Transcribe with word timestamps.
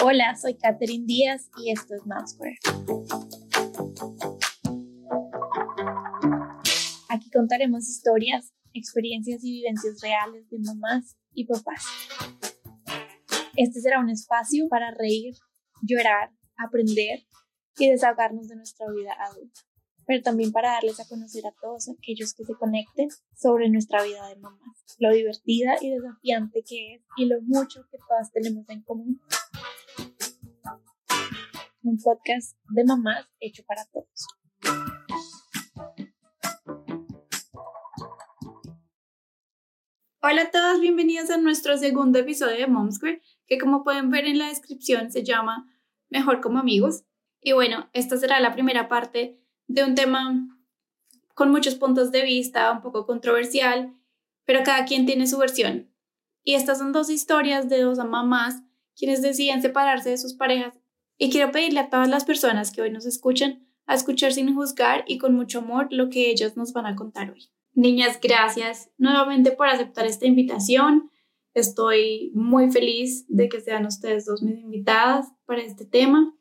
Hola, 0.00 0.34
soy 0.40 0.56
Catherine 0.56 1.04
Díaz 1.04 1.50
y 1.58 1.72
esto 1.72 1.94
es 1.94 2.00
Square. 2.30 2.58
Aquí 7.10 7.30
contaremos 7.30 7.86
historias, 7.86 8.54
experiencias 8.72 9.44
y 9.44 9.52
vivencias 9.52 10.00
reales 10.00 10.48
de 10.48 10.58
mamás 10.60 11.18
y 11.34 11.44
papás. 11.44 11.84
Este 13.56 13.82
será 13.82 14.00
un 14.00 14.08
espacio 14.08 14.68
para 14.70 14.90
reír, 14.92 15.34
llorar, 15.82 16.30
aprender 16.56 17.26
y 17.76 17.90
desahogarnos 17.90 18.48
de 18.48 18.56
nuestra 18.56 18.86
vida 18.90 19.12
adulta, 19.20 19.60
pero 20.08 20.22
también 20.22 20.52
para 20.52 20.72
darles 20.72 20.98
a 21.00 21.06
conocer 21.06 21.46
a 21.46 21.52
todos 21.60 21.90
aquellos 21.90 22.32
que 22.32 22.42
se 22.42 22.54
conecten 22.54 23.10
sobre 23.36 23.68
nuestra 23.68 24.02
vida 24.02 24.26
de 24.28 24.36
mamás, 24.36 24.82
lo 24.98 25.12
divertida 25.12 25.76
y 25.82 25.90
desafiante 25.90 26.64
que 26.66 26.94
es 26.94 27.02
y 27.18 27.26
lo 27.26 27.42
mucho 27.42 27.82
que 27.90 27.98
todas 28.08 28.32
tenemos 28.32 28.66
en 28.70 28.80
común. 28.84 29.20
Un 31.82 31.98
podcast 31.98 32.56
de 32.70 32.84
mamás 32.84 33.26
hecho 33.38 33.62
para 33.66 33.84
todos. 33.84 34.26
Hola 40.22 40.42
a 40.42 40.50
todos, 40.50 40.80
bienvenidos 40.80 41.28
a 41.28 41.36
nuestro 41.36 41.76
segundo 41.76 42.18
episodio 42.18 42.56
de 42.56 42.66
Momsquare, 42.66 43.20
que 43.46 43.58
como 43.58 43.84
pueden 43.84 44.08
ver 44.08 44.24
en 44.24 44.38
la 44.38 44.48
descripción 44.48 45.12
se 45.12 45.22
llama 45.22 45.70
Mejor 46.08 46.40
como 46.40 46.58
amigos. 46.58 47.04
Y 47.42 47.52
bueno, 47.52 47.90
esta 47.92 48.16
será 48.16 48.40
la 48.40 48.54
primera 48.54 48.88
parte 48.88 49.38
de 49.68 49.84
un 49.84 49.94
tema 49.94 50.58
con 51.34 51.50
muchos 51.52 51.76
puntos 51.76 52.10
de 52.10 52.24
vista, 52.24 52.72
un 52.72 52.80
poco 52.80 53.06
controversial, 53.06 53.94
pero 54.44 54.64
cada 54.64 54.84
quien 54.86 55.06
tiene 55.06 55.26
su 55.26 55.38
versión. 55.38 55.88
Y 56.42 56.54
estas 56.54 56.78
son 56.78 56.92
dos 56.92 57.10
historias 57.10 57.68
de 57.68 57.82
dos 57.82 57.98
mamás 57.98 58.62
quienes 58.96 59.22
deciden 59.22 59.62
separarse 59.62 60.10
de 60.10 60.18
sus 60.18 60.34
parejas. 60.34 60.74
Y 61.16 61.30
quiero 61.30 61.52
pedirle 61.52 61.80
a 61.80 61.90
todas 61.90 62.08
las 62.08 62.24
personas 62.24 62.72
que 62.72 62.82
hoy 62.82 62.90
nos 62.90 63.06
escuchan 63.06 63.64
a 63.86 63.94
escuchar 63.94 64.32
sin 64.32 64.54
juzgar 64.54 65.04
y 65.06 65.18
con 65.18 65.34
mucho 65.34 65.60
amor 65.60 65.88
lo 65.90 66.10
que 66.10 66.30
ellos 66.30 66.56
nos 66.56 66.72
van 66.72 66.86
a 66.86 66.96
contar 66.96 67.30
hoy. 67.30 67.48
Niñas, 67.72 68.18
gracias 68.20 68.90
nuevamente 68.98 69.52
por 69.52 69.68
aceptar 69.68 70.04
esta 70.06 70.26
invitación. 70.26 71.10
Estoy 71.54 72.30
muy 72.34 72.70
feliz 72.70 73.24
de 73.28 73.48
que 73.48 73.60
sean 73.60 73.86
ustedes 73.86 74.26
dos 74.26 74.42
mis 74.42 74.58
invitadas 74.58 75.28
para 75.46 75.62
este 75.62 75.86
tema. 75.86 76.34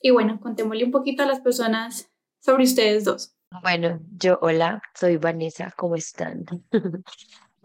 Y 0.00 0.10
bueno, 0.10 0.40
contémosle 0.40 0.84
un 0.84 0.90
poquito 0.92 1.22
a 1.22 1.26
las 1.26 1.40
personas 1.40 2.10
sobre 2.44 2.64
ustedes 2.64 3.04
dos. 3.04 3.34
Bueno, 3.62 4.00
yo, 4.18 4.38
hola, 4.42 4.82
soy 4.94 5.16
Vanessa, 5.16 5.72
¿cómo 5.76 5.96
están? 5.96 6.44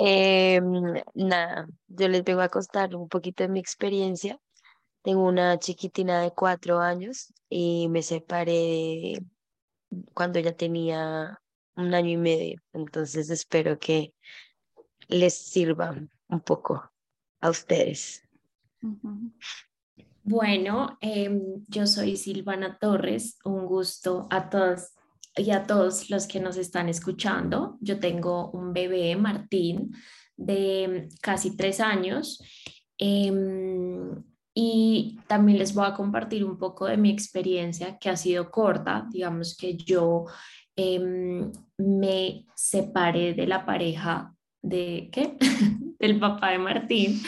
Em, 0.02 0.64
nada, 1.14 1.68
yo 1.90 2.08
les 2.08 2.24
vengo 2.24 2.40
a 2.40 2.48
contar 2.48 2.96
un 2.96 3.10
poquito 3.10 3.44
de 3.44 3.50
mi 3.50 3.60
experiencia. 3.60 4.40
Tengo 5.02 5.26
una 5.26 5.60
chiquitina 5.60 6.22
de 6.22 6.32
cuatro 6.32 6.80
años 6.80 7.34
y 7.50 7.90
me 7.90 8.02
separé 8.02 9.20
cuando 10.14 10.40
ya 10.40 10.54
tenía 10.54 11.42
un 11.76 11.94
año 11.94 12.12
y 12.12 12.18
medio, 12.18 12.62
entonces 12.72 13.30
espero 13.30 13.78
que 13.78 14.14
les 15.10 15.38
sirva 15.38 15.94
un 16.30 16.40
poco 16.40 16.90
a 17.42 17.50
ustedes. 17.50 18.24
Bueno, 20.30 20.96
em, 21.02 21.66
yo 21.70 21.88
soy 21.88 22.16
Silvana 22.16 22.78
Torres, 22.80 23.40
un 23.46 23.66
gusto 23.66 24.28
a 24.30 24.48
todos 24.48 24.92
y 25.36 25.50
a 25.50 25.66
todos 25.66 26.12
los 26.12 26.28
que 26.28 26.40
nos 26.40 26.56
están 26.56 26.88
escuchando. 26.88 27.80
Yo 27.82 28.00
tengo 28.00 28.52
un 28.52 28.72
bebé, 28.72 29.16
Martín, 29.16 29.92
de 30.38 31.10
casi 31.20 31.58
tres 31.58 31.80
años. 31.80 32.44
Em, 33.00 34.24
y 34.54 35.18
también 35.26 35.58
les 35.58 35.74
voy 35.74 35.88
a 35.88 35.96
compartir 35.96 36.46
un 36.46 36.60
poco 36.60 36.86
de 36.86 36.98
mi 36.98 37.10
experiencia 37.10 37.98
que 37.98 38.10
ha 38.10 38.16
sido 38.16 38.52
corta. 38.52 39.08
Digamos 39.12 39.58
que 39.58 39.78
yo 39.78 40.26
em, 40.76 41.52
me 41.78 42.46
separé 42.56 43.34
de 43.34 43.48
la 43.48 43.66
pareja 43.66 44.36
de, 44.62 45.10
¿qué? 45.12 45.38
del 46.00 46.20
papá 46.20 46.52
de 46.52 46.60
Martín 46.60 47.20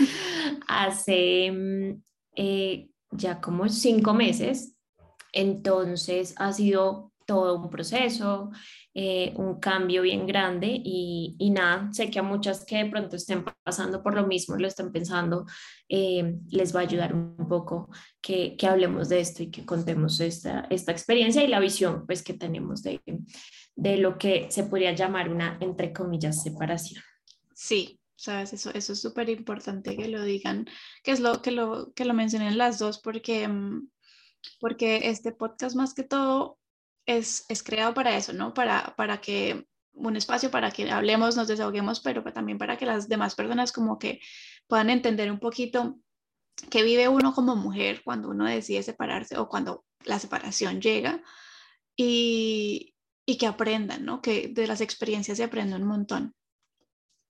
hace 0.68 2.00
eh, 2.36 2.90
ya 3.12 3.42
como 3.42 3.68
cinco 3.69 4.14
meses. 4.14 4.75
Entonces 5.34 6.34
ha 6.38 6.52
sido 6.52 7.12
todo 7.25 7.56
un 7.56 7.69
proceso, 7.69 8.52
eh, 8.94 9.34
un 9.38 9.59
cambio 9.59 10.02
bien 10.02 10.28
grande 10.28 10.68
y, 10.68 11.38
y, 11.40 11.50
nada, 11.50 11.90
sé 11.94 12.09
que 12.12 12.19
a 12.19 12.24
muchas 12.24 12.66
que 12.66 12.84
de 12.84 12.90
pronto 12.90 13.16
estén 13.16 13.46
pasando 13.64 14.03
por 14.03 14.16
lo 14.16 14.28
mismo, 14.28 14.58
lo 14.58 14.68
están 14.68 14.92
pensando, 14.92 15.46
eh, 15.88 16.36
les 16.50 16.75
va 16.75 16.81
a 16.81 16.84
ayudar 16.84 17.14
un 17.14 17.47
poco 17.47 17.90
que, 18.22 18.58
que, 18.58 18.68
hablemos 18.68 19.08
de 19.08 19.22
esto 19.22 19.44
y 19.44 19.50
que 19.50 19.66
contemos 19.66 20.19
esta, 20.19 20.68
esta 20.69 20.92
experiencia 20.92 21.42
y 21.42 21.48
la 21.48 21.62
visión 21.62 22.06
pues 22.06 22.22
que 22.22 22.34
tenemos 22.34 22.84
de, 22.84 23.02
de 23.75 23.98
lo 23.98 24.18
que 24.18 24.48
se 24.50 24.63
podría 24.63 24.92
llamar 24.94 25.30
una, 25.30 25.58
entre 25.62 25.94
comillas, 25.94 26.44
separación. 26.44 27.02
Sí, 27.53 28.00
¿sabes? 28.21 28.53
Eso, 28.53 28.71
eso 28.73 28.93
es 28.93 29.01
súper 29.01 29.29
importante 29.29 29.97
que 29.97 30.07
lo 30.07 30.23
digan, 30.23 30.67
que 31.03 31.11
es 31.11 31.19
lo 31.19 31.41
que 31.41 31.51
lo, 31.51 31.91
que 31.93 32.05
lo 32.05 32.13
mencionen 32.13 32.57
las 32.57 32.77
dos, 32.79 32.99
porque, 32.99 33.47
mm, 33.47 33.89
porque 34.59 35.09
este 35.09 35.31
podcast 35.31 35.75
más 35.75 35.93
que 35.93 36.03
todo 36.03 36.59
es, 37.05 37.45
es 37.49 37.63
creado 37.63 37.93
para 37.93 38.15
eso, 38.15 38.33
¿no? 38.33 38.53
Para, 38.53 38.95
para 38.95 39.21
que 39.21 39.67
un 39.93 40.15
espacio 40.15 40.51
para 40.51 40.71
que 40.71 40.89
hablemos, 40.91 41.35
nos 41.35 41.47
desahoguemos, 41.47 41.99
pero 41.99 42.23
también 42.31 42.57
para 42.57 42.77
que 42.77 42.85
las 42.85 43.09
demás 43.09 43.35
personas 43.35 43.71
como 43.71 43.97
que 43.99 44.19
puedan 44.67 44.89
entender 44.89 45.31
un 45.31 45.39
poquito 45.39 45.99
qué 46.69 46.83
vive 46.83 47.07
uno 47.07 47.33
como 47.33 47.55
mujer 47.55 48.01
cuando 48.03 48.29
uno 48.29 48.45
decide 48.45 48.83
separarse 48.83 49.38
o 49.38 49.49
cuando 49.49 49.83
la 50.05 50.19
separación 50.19 50.79
llega 50.79 51.21
y, 51.95 52.95
y 53.25 53.38
que 53.38 53.47
aprendan, 53.47 54.05
¿no? 54.05 54.21
Que 54.21 54.49
de 54.49 54.67
las 54.67 54.81
experiencias 54.81 55.38
se 55.38 55.43
aprende 55.43 55.75
un 55.75 55.85
montón. 55.85 56.35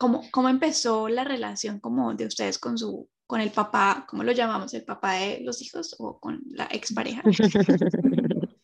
¿Cómo, 0.02 0.24
¿Cómo 0.32 0.50
empezó 0.50 1.08
la 1.10 1.24
relación 1.24 1.80
como 1.80 2.16
de 2.16 2.26
ustedes 2.26 2.58
con 2.58 2.76
su 2.76 3.08
con 3.28 3.40
el 3.40 3.52
papá, 3.52 4.04
¿cómo 4.10 4.24
lo 4.24 4.32
llamamos? 4.32 4.74
¿El 4.74 4.84
papá 4.84 5.14
de 5.14 5.42
los 5.42 5.62
hijos 5.62 5.96
o 6.00 6.20
con 6.20 6.42
la 6.48 6.68
expareja? 6.72 7.22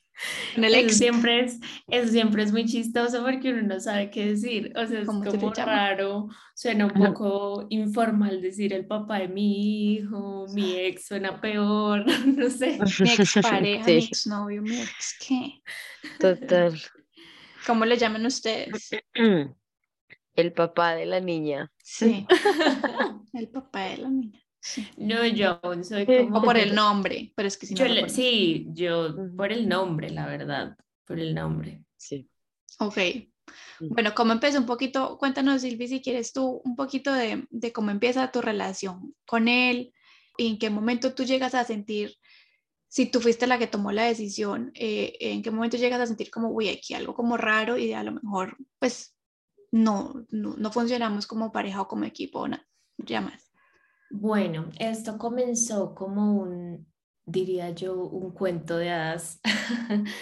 Con 0.55 0.63
el 0.63 0.73
ex. 0.73 0.97
siempre 0.97 1.41
es, 1.45 1.59
es, 1.87 2.09
siempre 2.09 2.41
es 2.41 2.51
muy 2.51 2.65
chistoso 2.65 3.23
porque 3.23 3.53
uno 3.53 3.61
no 3.61 3.79
sabe 3.79 4.09
qué 4.09 4.25
decir. 4.29 4.73
O 4.75 4.83
sea, 4.87 5.01
es 5.01 5.05
como 5.05 5.23
raro, 5.53 6.27
suena 6.55 6.87
un 6.87 6.93
poco 6.93 7.67
informal 7.69 8.41
decir 8.41 8.73
el 8.73 8.87
papá 8.87 9.19
de 9.19 9.27
mi 9.27 9.93
hijo, 9.93 10.47
mi 10.55 10.75
ex 10.75 11.05
suena 11.05 11.39
peor, 11.39 12.03
no 12.25 12.49
sé. 12.49 12.79
Mi 12.99 13.11
expareja, 13.11 13.85
mi 13.85 13.93
exnovio, 13.93 14.63
mi 14.63 14.81
ex, 14.81 15.17
¿qué? 15.19 15.61
Total. 16.19 16.81
¿Cómo 17.67 17.85
le 17.85 17.95
llaman 17.95 18.25
ustedes? 18.25 18.89
El 20.37 20.53
papá 20.53 20.95
de 20.95 21.05
la 21.05 21.19
niña. 21.19 21.71
Sí. 21.83 22.25
el 23.33 23.49
papá 23.49 23.85
de 23.85 23.97
la 23.97 24.09
niña. 24.09 24.41
No, 24.97 25.25
yo 25.25 25.59
soy 25.83 26.05
como... 26.05 26.39
O 26.39 26.41
por 26.43 26.57
el 26.57 26.75
nombre, 26.75 27.33
pero 27.35 27.47
es 27.47 27.57
que 27.57 27.65
si 27.65 27.73
no 27.73 28.09
Sí, 28.09 28.67
yo 28.69 29.15
por 29.35 29.51
el 29.51 29.67
nombre, 29.67 30.09
la 30.09 30.27
verdad, 30.27 30.77
por 31.05 31.19
el 31.19 31.33
nombre. 31.33 31.83
Sí. 31.95 32.29
Ok. 32.79 32.97
Bueno, 33.79 34.13
¿cómo 34.13 34.33
empezó 34.33 34.59
un 34.59 34.65
poquito? 34.65 35.17
Cuéntanos, 35.17 35.61
Silvi, 35.61 35.87
si 35.87 36.01
quieres 36.01 36.33
tú, 36.33 36.61
un 36.63 36.75
poquito 36.75 37.13
de, 37.13 37.47
de 37.49 37.71
cómo 37.71 37.91
empieza 37.91 38.31
tu 38.31 38.41
relación 38.41 39.15
con 39.25 39.47
él 39.47 39.93
y 40.37 40.47
en 40.47 40.59
qué 40.59 40.69
momento 40.69 41.13
tú 41.13 41.23
llegas 41.23 41.55
a 41.55 41.63
sentir, 41.63 42.15
si 42.89 43.05
tú 43.05 43.19
fuiste 43.21 43.47
la 43.47 43.57
que 43.57 43.67
tomó 43.67 43.91
la 43.91 44.05
decisión, 44.05 44.71
eh, 44.75 45.17
en 45.19 45.41
qué 45.41 45.51
momento 45.51 45.77
llegas 45.77 46.01
a 46.01 46.07
sentir 46.07 46.29
como, 46.29 46.49
uy, 46.49 46.69
aquí 46.69 46.93
algo 46.93 47.13
como 47.13 47.37
raro 47.37 47.77
y 47.77 47.93
a 47.93 48.03
lo 48.03 48.11
mejor, 48.11 48.57
pues, 48.79 49.16
no, 49.71 50.25
no, 50.29 50.71
funcionamos 50.71 51.27
como 51.27 51.51
pareja 51.51 51.81
o 51.81 51.87
como 51.87 52.05
equipo 52.05 52.39
o 52.39 52.47
nada, 52.47 52.65
ya 52.97 53.21
más. 53.21 53.51
Bueno, 54.09 54.69
esto 54.79 55.17
comenzó 55.17 55.93
como 55.93 56.35
un, 56.35 56.87
diría 57.25 57.71
yo, 57.71 57.95
un 57.95 58.31
cuento 58.31 58.77
de 58.77 58.89
hadas. 58.91 59.39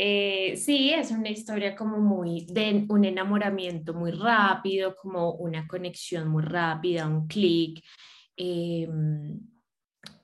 Eh, 0.00 0.56
sí, 0.56 0.90
es 0.90 1.10
una 1.10 1.28
historia 1.28 1.74
como 1.74 1.98
muy 1.98 2.46
de 2.46 2.86
un 2.88 3.04
enamoramiento 3.04 3.94
muy 3.94 4.12
rápido, 4.12 4.94
como 4.94 5.32
una 5.32 5.66
conexión 5.66 6.28
muy 6.28 6.44
rápida, 6.44 7.08
un 7.08 7.26
clic. 7.26 7.82
Em, 8.36 9.40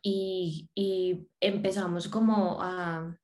y, 0.00 0.70
y, 0.76 1.26
empezamos 1.40 2.06
como 2.06 2.62
a, 2.62 3.19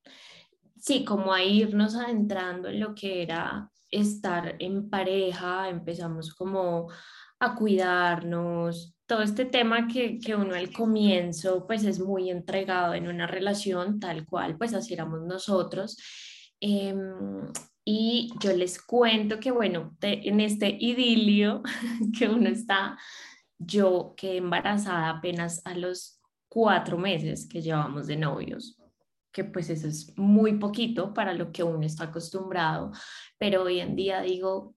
sí, 0.77 1.05
como 1.05 1.33
a 1.33 1.45
irnos 1.45 1.95
adentrando 1.95 2.69
en 2.69 2.81
lo 2.81 2.97
que 2.97 3.23
era 3.23 3.71
estar 3.91 4.57
en 4.59 4.89
pareja, 4.89 5.69
empezamos 5.69 6.35
como 6.35 6.89
a 7.39 7.55
cuidarnos, 7.55 8.95
todo 9.07 9.23
este 9.23 9.45
tema 9.45 9.89
que, 9.89 10.19
que, 10.19 10.37
uno 10.37 10.55
al 10.55 10.73
comienzo 10.73 11.67
pues 11.67 11.85
es 11.85 11.99
muy 11.99 12.31
entregado 12.31 12.95
en 12.95 13.09
una 13.09 13.27
relación 13.27 13.99
tal 13.99 14.25
cual 14.25 14.57
pues 14.57 14.73
así 14.75 14.95
éramos 14.95 15.23
nosotros. 15.23 15.97
Em, 16.61 17.51
y 17.85 18.31
yo 18.41 18.53
les 18.53 18.81
cuento 18.81 19.41
que, 19.41 19.51
bueno, 19.51 19.97
en 20.03 20.41
este 20.41 20.77
idilio 20.79 21.63
que 22.19 22.29
uno 22.29 22.49
está, 22.51 22.99
yo 23.59 24.15
quedé 24.17 24.37
embarazada 24.37 25.11
apenas 25.11 25.61
a 25.65 25.75
los 25.75 26.21
cuatro 26.49 26.99
meses 26.99 27.49
que 27.49 27.63
llevamos 27.63 28.07
de 28.07 28.17
novios, 28.17 28.80
que 29.33 29.45
pues 29.45 29.71
eso 29.71 29.89
es 29.89 30.17
muy 30.17 30.59
poquito 30.59 31.15
para 31.15 31.35
lo 31.35 31.53
que 31.53 31.63
uno 31.63 31.87
está 31.87 32.05
acostumbrado, 32.05 32.93
pero 33.39 33.63
hoy 33.63 33.81
en 33.81 33.97
día 33.97 34.21
digo, 34.23 34.75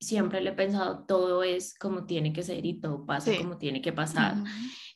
siempre 0.00 0.40
le 0.40 0.50
he 0.50 0.54
pensado, 0.54 1.04
todo 1.06 1.42
es 1.42 1.78
como 1.78 2.06
tiene 2.06 2.32
que 2.32 2.42
ser 2.42 2.64
y 2.64 2.80
todo 2.80 3.04
pasa 3.06 3.36
como 3.36 3.58
tiene 3.58 3.80
que 3.80 3.92
pasar. 3.92 4.36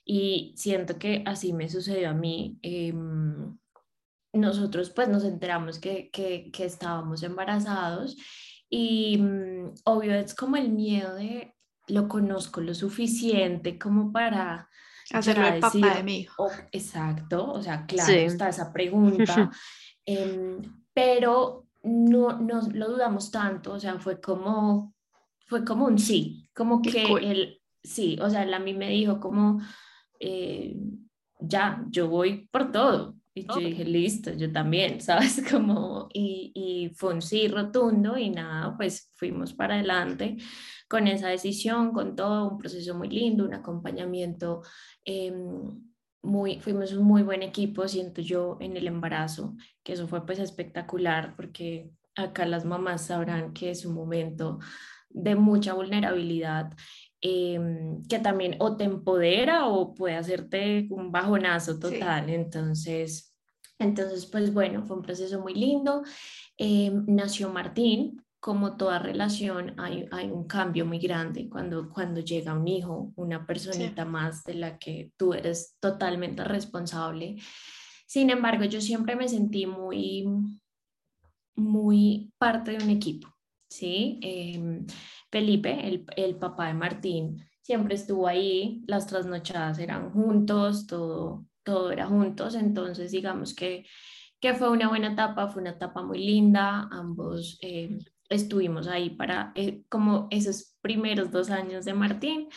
Y 0.05 0.55
siento 0.57 0.99
que 0.99 1.23
así 1.27 1.53
me 1.53 1.69
sucedió 1.69 2.11
a 2.11 2.15
mí. 2.15 2.59
Em, 2.63 3.57
nosotros 4.33 4.91
pues 4.91 5.09
nos 5.09 5.25
enteramos 5.25 5.79
que, 5.79 6.11
que, 6.11 6.51
que 6.53 6.65
estábamos 6.65 7.23
embarazados 7.23 8.17
y 8.69 9.19
mm, 9.19 9.75
obvio 9.85 10.15
es 10.15 10.35
como 10.35 10.57
el 10.57 10.71
miedo 10.71 11.15
de 11.17 11.55
lo 11.89 12.09
conozco 12.09 12.61
lo 12.61 12.75
suficiente 12.75 13.79
como 13.79 14.13
para 14.13 14.71
hacerlo 15.13 15.47
el 15.47 15.61
papá 15.61 15.95
de 15.97 16.03
mi 16.03 16.19
hijo. 16.21 16.49
exacto, 16.73 17.53
o 17.53 17.63
sea, 17.63 17.87
claro, 17.87 18.13
está 18.13 18.49
esa 18.49 18.73
pregunta, 18.73 19.51
em, 20.07 20.61
pero 20.93 21.67
no, 21.83 22.39
no 22.39 22.61
lo 22.73 22.91
dudamos 22.91 23.31
tanto, 23.31 23.73
o 23.73 23.81
sea, 23.81 23.99
fue 23.99 24.21
como, 24.21 24.95
fue 25.47 25.65
como 25.65 25.87
un 25.87 25.99
sí, 25.99 26.49
como 26.55 26.83
que 26.83 27.05
él, 27.05 27.61
sí, 27.83 28.19
o 28.21 28.29
sea, 28.29 28.43
él 28.43 28.55
a 28.55 28.59
mí 28.59 28.75
me 28.75 28.91
dijo 28.91 29.21
como, 29.21 29.61
eh, 30.19 30.77
ya, 31.41 31.85
yo 31.89 32.09
voy 32.09 32.49
por 32.51 32.71
todo, 32.71 33.17
y 33.33 33.47
yo 33.47 33.57
dije, 33.57 33.85
listo, 33.85 34.33
yo 34.33 34.53
también, 34.53 35.01
¿sabes? 35.01 35.43
Como, 35.51 36.09
y, 36.13 36.53
y, 36.55 36.95
fue 36.95 37.15
un 37.15 37.23
sí 37.23 37.49
rotundo 37.49 38.19
y 38.19 38.31
nada, 38.31 38.77
pues 38.77 39.11
fuimos 39.15 39.55
para 39.55 39.75
adelante 39.75 40.37
con 40.91 41.07
esa 41.07 41.29
decisión, 41.29 41.93
con 41.93 42.17
todo, 42.17 42.51
un 42.51 42.59
proceso 42.59 42.95
muy 42.95 43.09
lindo, 43.09 43.47
un 43.47 43.55
acompañamiento 43.55 44.63
em, 45.07 45.81
muy, 46.23 46.61
fuimos 46.61 46.93
un 46.93 47.05
muy 47.05 47.23
buen 47.23 47.43
equipo, 47.43 47.89
siento 47.89 48.21
yo, 48.21 48.59
en 48.61 48.77
el 48.77 48.87
embarazo, 48.87 49.57
que 49.83 49.95
eso 49.95 50.07
fue 50.07 50.27
pues 50.27 50.39
espectacular 50.39 51.35
porque 51.37 51.93
acá 52.15 52.45
las 52.45 52.67
mamás 52.67 53.07
sabrán 53.07 53.55
que 53.55 53.71
es 53.71 53.87
un 53.87 53.95
momento 53.95 54.59
de 55.09 55.35
mucha 55.37 55.73
vulnerabilidad 55.73 56.75
Em, 57.23 58.03
que 58.05 58.19
también 58.19 58.57
o 58.61 58.79
te 58.79 58.85
empodera 58.85 59.67
o 59.67 59.93
puede 59.93 60.17
hacerte 60.17 60.87
un 60.91 61.13
bajonazo 61.13 61.79
total. 61.79 62.31
Entonces, 62.31 63.37
entonces, 63.79 64.25
pues 64.25 64.55
bueno, 64.55 64.87
fue 64.87 64.97
un 64.97 65.03
proceso 65.03 65.39
muy 65.41 65.55
lindo. 65.55 66.03
Em, 66.57 67.05
nació 67.07 67.51
Martín. 67.51 68.25
Como 68.41 68.77
toda 68.77 68.99
relación, 68.99 69.79
hay, 69.79 70.09
hay, 70.11 70.31
un 70.31 70.47
cambio 70.47 70.87
muy 70.87 70.99
grande 70.99 71.49
cuando, 71.49 71.91
cuando 71.91 72.21
llega 72.21 72.55
un 72.55 72.67
hijo, 72.67 73.13
una 73.17 73.47
personita 73.47 74.07
más 74.07 74.45
de 74.45 74.55
la 74.55 74.79
que 74.79 75.13
tú 75.19 75.35
eres 75.35 75.77
totalmente 75.79 76.43
responsable. 76.43 77.37
Sin 78.07 78.31
embargo, 78.31 78.65
yo 78.65 78.81
siempre 78.81 79.15
me 79.15 79.29
sentí 79.29 79.67
muy, 79.67 80.27
muy 81.55 82.33
parte 82.39 82.73
de 82.73 82.83
un 82.83 82.91
equipo, 82.91 83.29
¿sí? 83.69 84.19
Eh, 84.23 84.87
Felipe, 85.31 85.87
el, 85.87 86.07
el 86.17 86.37
papá 86.37 86.69
de 86.69 86.75
Martín, 86.75 87.45
siempre 87.71 87.95
estuvo 87.95 88.27
ahí, 88.27 88.83
las 88.89 89.07
trasnochadas 89.07 89.79
eran 89.79 90.11
juntos, 90.11 90.89
todo, 90.89 91.47
todo 91.63 91.93
era 91.93 92.07
juntos, 92.07 92.57
entonces 92.57 93.13
digamos 93.13 93.55
que, 93.55 93.87
que 94.41 94.55
fue 94.55 94.71
una 94.71 94.89
buena 94.89 95.13
etapa, 95.13 95.47
fue 95.47 95.63
una 95.63 95.71
etapa 95.71 96.03
muy 96.03 96.19
linda, 96.19 96.89
ambos 96.91 97.59
eh, 97.63 97.97
estuvimos 98.31 98.89
ahí 98.89 99.11
para 99.11 99.53
eh, 99.55 99.85
como 99.91 100.29
esos 100.31 100.77
primeros 100.81 101.31
dos 101.31 101.51
años 101.51 101.85
de 101.85 101.95
Martín, 101.95 102.49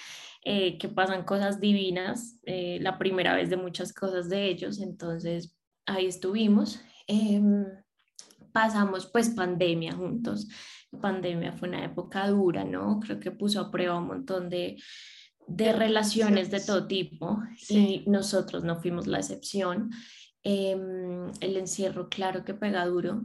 eh, 0.46 0.78
que 0.78 0.88
pasan 0.88 1.24
cosas 1.24 1.60
divinas, 1.60 2.40
la 2.46 2.98
primera 2.98 3.36
vez 3.36 3.50
de 3.50 3.58
muchas 3.58 3.94
cosas 3.94 4.30
de 4.30 4.48
ellos, 4.48 4.80
entonces 4.80 5.58
ahí 5.86 6.06
estuvimos. 6.06 6.82
Em, 7.08 7.66
pasamos 8.54 9.08
pues 9.08 9.30
pandemia 9.30 9.94
juntos 9.94 10.48
pandemia 11.00 11.54
fue 11.54 11.70
una 11.70 11.84
época 11.84 12.28
dura, 12.28 12.64
¿no? 12.64 13.00
Creo 13.00 13.20
que 13.20 13.32
puso 13.32 13.60
a 13.62 13.72
prueba 13.72 13.98
un 13.98 14.08
montón 14.08 14.50
de, 14.50 14.78
de 15.48 15.74
relaciones 15.74 16.52
de 16.52 16.60
todo 16.60 16.88
tipo 16.88 17.40
y 17.70 18.04
nosotros 18.08 18.64
no 18.64 18.80
fuimos 18.82 19.08
la 19.08 19.20
excepción. 19.20 19.92
Em, 20.44 21.32
el 21.40 21.58
encierro, 21.58 22.10
claro 22.10 22.44
que 22.44 22.54
pega 22.54 22.86
duro. 22.86 23.24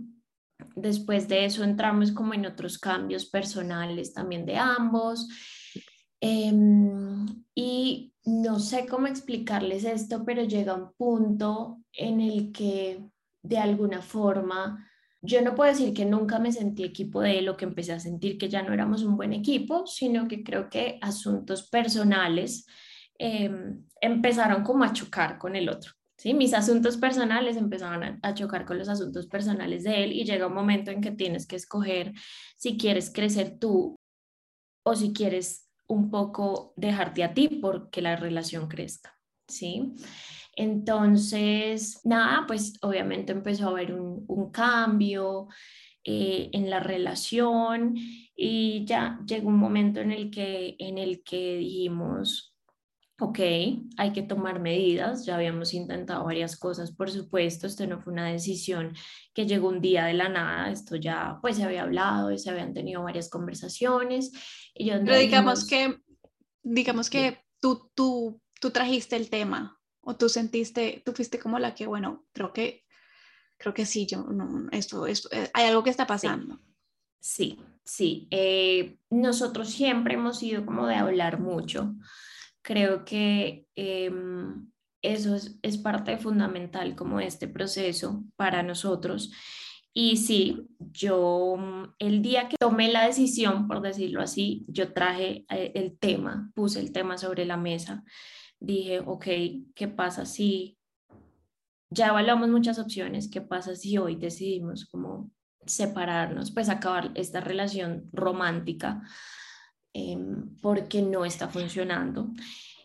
Después 0.74 1.28
de 1.28 1.44
eso 1.44 1.64
entramos 1.64 2.12
como 2.12 2.34
en 2.34 2.46
otros 2.46 2.78
cambios 2.78 3.26
personales 3.26 4.12
también 4.12 4.44
de 4.46 4.56
ambos. 4.56 5.28
Em, 6.20 7.26
y 7.54 8.12
no 8.24 8.58
sé 8.58 8.86
cómo 8.86 9.06
explicarles 9.06 9.84
esto, 9.84 10.24
pero 10.24 10.42
llega 10.42 10.74
un 10.74 10.92
punto 10.94 11.80
en 11.92 12.20
el 12.20 12.52
que 12.52 13.04
de 13.42 13.58
alguna 13.58 14.02
forma 14.02 14.84
yo 15.20 15.42
no 15.42 15.54
puedo 15.54 15.70
decir 15.70 15.92
que 15.92 16.04
nunca 16.04 16.38
me 16.38 16.52
sentí 16.52 16.84
equipo 16.84 17.20
de 17.20 17.40
él 17.40 17.48
o 17.48 17.56
que 17.56 17.64
empecé 17.64 17.92
a 17.92 18.00
sentir 18.00 18.38
que 18.38 18.48
ya 18.48 18.62
no 18.62 18.72
éramos 18.72 19.02
un 19.02 19.16
buen 19.16 19.32
equipo, 19.32 19.86
sino 19.86 20.28
que 20.28 20.44
creo 20.44 20.70
que 20.70 20.98
asuntos 21.00 21.68
personales 21.68 22.66
em, 23.18 23.84
empezaron 24.00 24.62
como 24.62 24.84
a 24.84 24.92
chocar 24.92 25.38
con 25.38 25.56
el 25.56 25.68
otro. 25.68 25.97
¿Sí? 26.18 26.34
Mis 26.34 26.52
asuntos 26.52 26.96
personales 26.96 27.56
empezaban 27.56 28.18
a, 28.22 28.34
chocar 28.34 28.66
con 28.66 28.78
los 28.78 28.88
asuntos 28.88 29.26
personales 29.26 29.84
de 29.84 30.04
él 30.04 30.12
y 30.12 30.24
llega 30.24 30.48
un 30.48 30.54
momento 30.54 30.90
en 30.90 31.00
que 31.00 31.12
tienes 31.12 31.46
que 31.46 31.56
escoger 31.56 32.12
si 32.56 32.76
quieres 32.76 33.10
crecer 33.10 33.58
tú 33.58 33.96
o 34.84 34.94
si 34.94 35.12
quieres 35.12 35.70
un 35.86 36.10
poco 36.10 36.74
dejarte 36.76 37.24
a 37.24 37.32
ti 37.32 37.48
porque 37.48 38.02
la 38.02 38.16
relación 38.16 38.68
crezca. 38.68 39.16
¿sí? 39.46 39.94
Entonces, 40.54 42.00
nada, 42.04 42.44
pues 42.46 42.74
obviamente 42.82 43.32
empezó 43.32 43.68
a 43.68 43.70
haber 43.70 43.94
un, 43.94 44.50
cambio 44.50 45.46
eh, 46.04 46.50
en 46.52 46.68
la 46.68 46.80
relación 46.80 47.94
y 48.36 48.84
ya 48.84 49.20
llegó 49.26 49.48
un 49.48 49.58
momento 49.58 50.00
en 50.00 50.10
el 50.10 50.30
que, 50.30 50.74
en 50.78 50.98
el 50.98 51.22
que 51.22 51.58
dijimos, 51.58 52.47
ok, 53.20 53.38
hay 53.96 54.12
que 54.12 54.22
tomar 54.22 54.60
medidas, 54.60 55.26
ya 55.26 55.34
habíamos 55.34 55.74
intentado 55.74 56.24
varias 56.24 56.56
cosas, 56.56 56.92
por 56.92 57.10
supuesto, 57.10 57.66
esto 57.66 57.84
no 57.86 58.00
fue 58.00 58.12
una 58.12 58.30
decisión 58.30 58.94
que 59.34 59.46
llegó 59.46 59.68
un 59.68 59.80
día 59.80 60.04
de 60.04 60.14
la 60.14 60.28
nada, 60.28 60.70
esto 60.70 60.94
ya 60.94 61.38
pues 61.42 61.56
se 61.56 61.64
había 61.64 61.82
hablado, 61.82 62.36
se 62.38 62.50
habían 62.50 62.74
tenido 62.74 63.02
varias 63.02 63.28
conversaciones. 63.28 64.30
Y 64.72 64.90
Pero 64.90 65.18
digamos 65.18 65.66
que, 65.66 65.98
digamos 66.62 67.10
que 67.10 67.40
tú, 67.60 67.90
tú, 67.94 68.40
tú 68.60 68.70
trajiste 68.70 69.16
el 69.16 69.30
tema 69.30 69.80
o 70.00 70.16
tú 70.16 70.28
sentiste, 70.28 71.02
tú 71.04 71.12
fuiste 71.12 71.40
como 71.40 71.58
la 71.58 71.74
que, 71.74 71.86
bueno, 71.86 72.24
creo 72.32 72.52
que, 72.52 72.84
creo 73.56 73.74
que 73.74 73.84
sí, 73.84 74.06
yo, 74.06 74.22
no, 74.22 74.68
esto, 74.70 75.08
esto, 75.08 75.28
eh, 75.32 75.50
hay 75.54 75.66
algo 75.66 75.82
que 75.82 75.90
está 75.90 76.06
pasando. 76.06 76.60
Sí, 77.20 77.58
sí. 77.84 78.28
Eh, 78.30 78.96
nosotros 79.10 79.70
siempre 79.70 80.14
hemos 80.14 80.38
sido 80.38 80.64
como 80.64 80.86
de 80.86 80.94
hablar 80.94 81.40
mucho. 81.40 81.94
Creo 82.62 83.04
que 83.04 83.66
em, 83.74 84.70
eso 85.02 85.36
es, 85.62 85.78
parte 85.78 86.18
fundamental 86.18 86.94
como 86.96 87.20
este 87.20 87.48
proceso 87.48 88.24
para 88.36 88.62
nosotros. 88.62 89.32
Y 89.94 90.16
sí, 90.18 90.68
yo 90.78 91.56
el 91.98 92.22
día 92.22 92.48
que 92.48 92.56
tomé 92.58 92.92
la 92.92 93.06
decisión, 93.06 93.66
por 93.66 93.80
decirlo 93.80 94.20
así, 94.20 94.64
yo 94.68 94.92
traje 94.92 95.46
eh, 95.50 95.72
el 95.74 95.98
tema, 95.98 96.50
puse 96.54 96.80
el 96.80 96.92
tema 96.92 97.18
sobre 97.18 97.44
la 97.46 97.56
mesa 97.56 98.04
dije, 98.60 99.00
ok, 99.00 99.26
¿qué 99.74 99.88
pasa 99.88 100.26
si 100.26 100.78
ya 101.90 102.08
evaluamos 102.08 102.48
muchas 102.48 102.78
opciones? 102.78 103.30
¿Qué 103.30 103.40
pasa 103.40 103.74
si 103.74 103.98
hoy 103.98 104.16
decidimos 104.16 104.86
como 104.86 105.30
separarnos, 105.64 106.50
pues 106.50 106.68
acabar 106.68 107.12
esta 107.14 107.40
relación 107.40 108.08
romántica 108.12 109.02
em, 109.92 110.56
porque 110.60 111.02
no 111.02 111.24
está 111.24 111.48
funcionando 111.48 112.30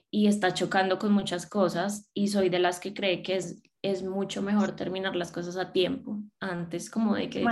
y 0.10 0.28
está 0.28 0.54
chocando 0.54 1.00
con 1.00 1.12
muchas 1.12 1.46
cosas 1.46 2.10
y 2.14 2.28
soy 2.28 2.50
de 2.50 2.60
las 2.60 2.80
que 2.80 2.94
cree 2.94 3.24
que 3.24 3.36
es, 3.36 3.62
es 3.82 4.04
mucho 4.04 4.42
mejor 4.42 4.76
terminar 4.76 5.16
las 5.16 5.32
cosas 5.32 5.58
a 5.58 5.72
tiempo, 5.72 6.22
antes 6.40 6.90
como 6.90 7.16
de 7.16 7.30
que 7.30 7.46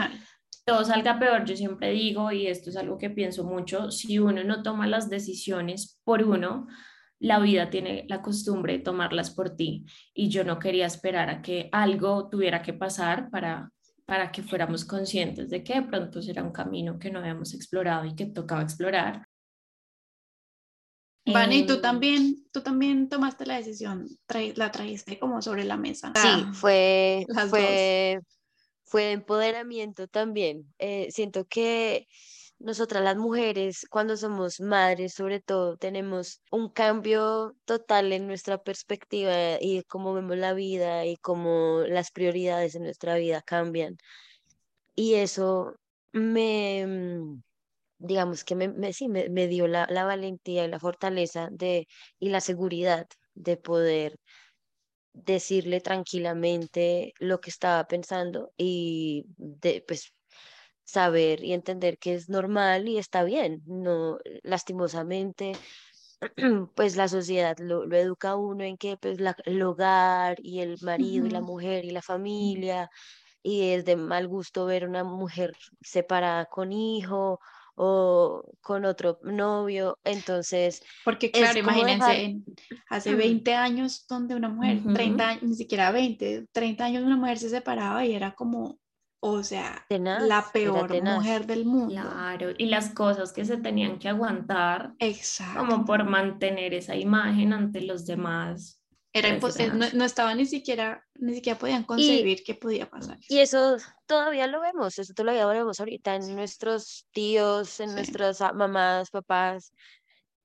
todo 0.66 0.84
salga 0.86 1.20
peor, 1.20 1.46
yo 1.46 1.56
siempre 1.56 1.92
digo, 1.92 2.32
y 2.32 2.48
esto 2.48 2.70
es 2.70 2.78
algo 2.78 2.98
que 2.98 3.10
pienso 3.10 3.44
mucho, 3.44 3.92
si 3.92 4.20
uno 4.20 4.44
no 4.44 4.64
toma 4.64 4.88
las 4.88 5.10
decisiones 5.10 6.00
por 6.04 6.24
uno, 6.24 6.68
la 7.20 7.40
vida 7.40 7.70
tiene 7.70 8.06
la 8.10 8.22
costumbre 8.22 8.74
de 8.74 8.80
tomarlas 8.80 9.32
por 9.32 9.56
ti. 9.56 9.86
Y 10.14 10.30
yo 10.30 10.44
no 10.44 10.58
quería 10.58 10.88
esperar 10.88 11.30
a 11.30 11.42
que 11.42 11.70
algo 11.72 12.30
tuviera 12.30 12.64
que 12.64 12.74
pasar 12.74 13.30
para, 13.30 13.72
para 14.06 14.32
que 14.32 14.42
fuéramos 14.42 14.86
conscientes 14.86 15.50
de 15.50 15.64
que 15.64 15.76
de 15.76 15.84
pronto 15.84 16.20
era 16.28 16.44
un 16.44 16.52
camino 16.52 16.98
que 16.98 17.12
no 17.12 17.20
habíamos 17.20 17.54
explorado 17.54 18.06
y 18.06 18.16
que 18.16 18.26
tocaba 18.26 18.64
explorar. 18.64 19.28
Vani, 21.26 21.60
y 21.60 21.66
tú 21.66 21.74
em, 21.74 21.82
también, 21.82 22.48
tú 22.52 22.62
también 22.62 23.08
tomaste 23.08 23.46
la 23.46 23.58
decisión, 23.58 24.08
la 24.56 24.72
trajiste 24.72 25.20
como 25.20 25.42
sobre 25.42 25.64
la 25.64 25.78
mesa. 25.78 26.12
Sí, 26.16 26.46
fue, 26.54 27.26
fue, 27.50 28.20
fue 28.84 29.12
empoderamiento 29.12 30.08
también. 30.08 30.66
Eh, 30.80 31.10
siento 31.12 31.46
que 31.46 32.08
nosotras 32.62 33.04
las 33.04 33.18
mujeres, 33.18 33.86
cuando 33.90 34.18
somos 34.18 34.60
madres, 34.60 35.14
sobre 35.14 35.40
todo, 35.40 35.78
tenemos 35.78 36.42
un 36.52 36.70
cambio 36.70 37.56
total 37.66 38.14
en 38.14 38.28
nuestra 38.28 38.62
perspectiva 38.62 39.58
y 39.60 39.84
cómo 39.84 40.14
vemos 40.14 40.38
la 40.38 40.54
vida 40.54 41.06
y 41.06 41.18
cómo 41.18 41.82
las 41.88 42.12
prioridades 42.12 42.76
en 42.76 42.84
nuestra 42.84 43.16
vida 43.16 43.42
cambian. 43.42 43.98
Y 44.96 45.16
eso 45.16 45.76
me, 46.12 46.86
digamos 48.02 48.44
que 48.44 48.56
me, 48.56 48.94
sí, 48.94 49.08
me, 49.08 49.30
me 49.30 49.48
dio 49.48 49.68
la, 49.68 49.88
la, 49.90 50.06
valentía 50.06 50.66
y 50.66 50.68
la 50.68 50.80
fortaleza 50.80 51.50
de, 51.52 51.88
y 52.20 52.30
la 52.30 52.42
seguridad 52.42 53.08
de 53.36 53.58
poder 53.58 54.20
decirle 55.14 55.82
tranquilamente 55.82 57.14
lo 57.20 57.40
que 57.42 57.50
estaba 57.50 57.86
pensando 57.88 58.52
y 58.58 59.26
de, 59.38 59.84
pues 59.88 60.14
saber 60.84 61.44
y 61.44 61.54
entender 61.54 61.98
que 61.98 62.16
es 62.16 62.30
normal 62.30 62.88
y 62.90 62.98
está 62.98 63.24
bien, 63.24 63.62
no 63.66 64.18
lastimosamente 64.44 65.54
pues 66.76 66.96
la 66.96 67.08
sociedad 67.08 67.58
lo, 67.60 67.86
lo 67.86 67.98
educa 67.98 68.32
a 68.32 68.36
uno 68.36 68.64
en 68.64 68.78
que 68.78 68.98
pues 68.98 69.20
la, 69.20 69.36
el 69.46 69.62
hogar 69.64 70.38
y 70.42 70.62
el 70.62 70.78
marido 70.82 71.28
y 71.28 71.30
la 71.30 71.42
mujer 71.42 71.86
y 71.86 71.92
la 71.92 72.02
familia 72.02 72.90
y 73.44 73.72
es 73.72 73.86
de 73.86 73.96
mal 73.96 74.28
gusto 74.28 74.66
ver 74.66 74.88
una 74.88 75.04
mujer 75.04 75.54
separada 75.82 76.46
con 76.46 76.72
hijo 76.72 77.40
o 77.76 78.44
con 78.62 78.86
otro 78.86 79.20
novio, 79.24 80.00
entonces... 80.04 80.84
Porque 81.04 81.32
claro, 81.32 81.60
imagínense, 81.60 82.42
hace 82.90 83.16
20 83.16 83.54
años 83.54 84.06
donde 84.08 84.36
una 84.36 84.50
mujer, 84.50 84.82
30 84.94 85.28
años, 85.28 85.44
ni 85.44 85.56
siquiera 85.56 85.92
20, 85.92 86.48
30 86.52 86.86
años 86.86 87.04
una 87.04 87.18
mujer 87.18 87.38
se 87.38 87.50
separaba 87.50 88.06
y 88.06 88.14
era 88.14 88.34
como, 88.34 88.80
o 89.20 89.44
sea, 89.44 89.86
la 89.90 90.46
peor 90.52 91.04
mujer 91.04 91.46
del 91.46 91.66
mundo. 91.66 91.94
Claro, 91.94 92.50
y 92.58 92.66
las 92.66 92.90
cosas 92.90 93.32
que 93.32 93.46
se 93.46 93.58
tenían 93.58 94.00
que 94.00 94.10
aguantar, 94.10 94.94
Exacto. 95.00 95.60
como 95.60 95.86
por 95.86 96.04
mantener 96.04 96.74
esa 96.74 96.96
imagen 96.96 97.54
ante 97.54 97.82
los 97.82 98.06
demás. 98.06 98.81
Era 99.14 99.28
imposible, 99.30 99.90
no, 99.94 100.06
estaba 100.06 100.34
ni 100.36 100.46
siquiera, 100.46 101.06
ni 101.16 101.36
siquiera 101.36 101.60
podían 101.60 101.84
concebir 101.84 102.44
que 102.44 102.56
podía 102.56 102.90
pasar. 102.90 103.18
Y 103.28 103.40
eso 103.40 103.78
todavía 104.06 104.48
lo 104.48 104.62
vemos, 104.62 104.98
eso 104.98 105.14
todavía 105.14 105.44
lo 105.44 105.50
vemos 105.50 105.80
ahorita 105.80 106.16
en 106.16 106.34
nuestros 106.36 107.08
tíos, 107.12 107.80
en 107.82 107.94
nuestras 107.94 108.40
mamás, 108.54 109.10
papás. 109.10 109.74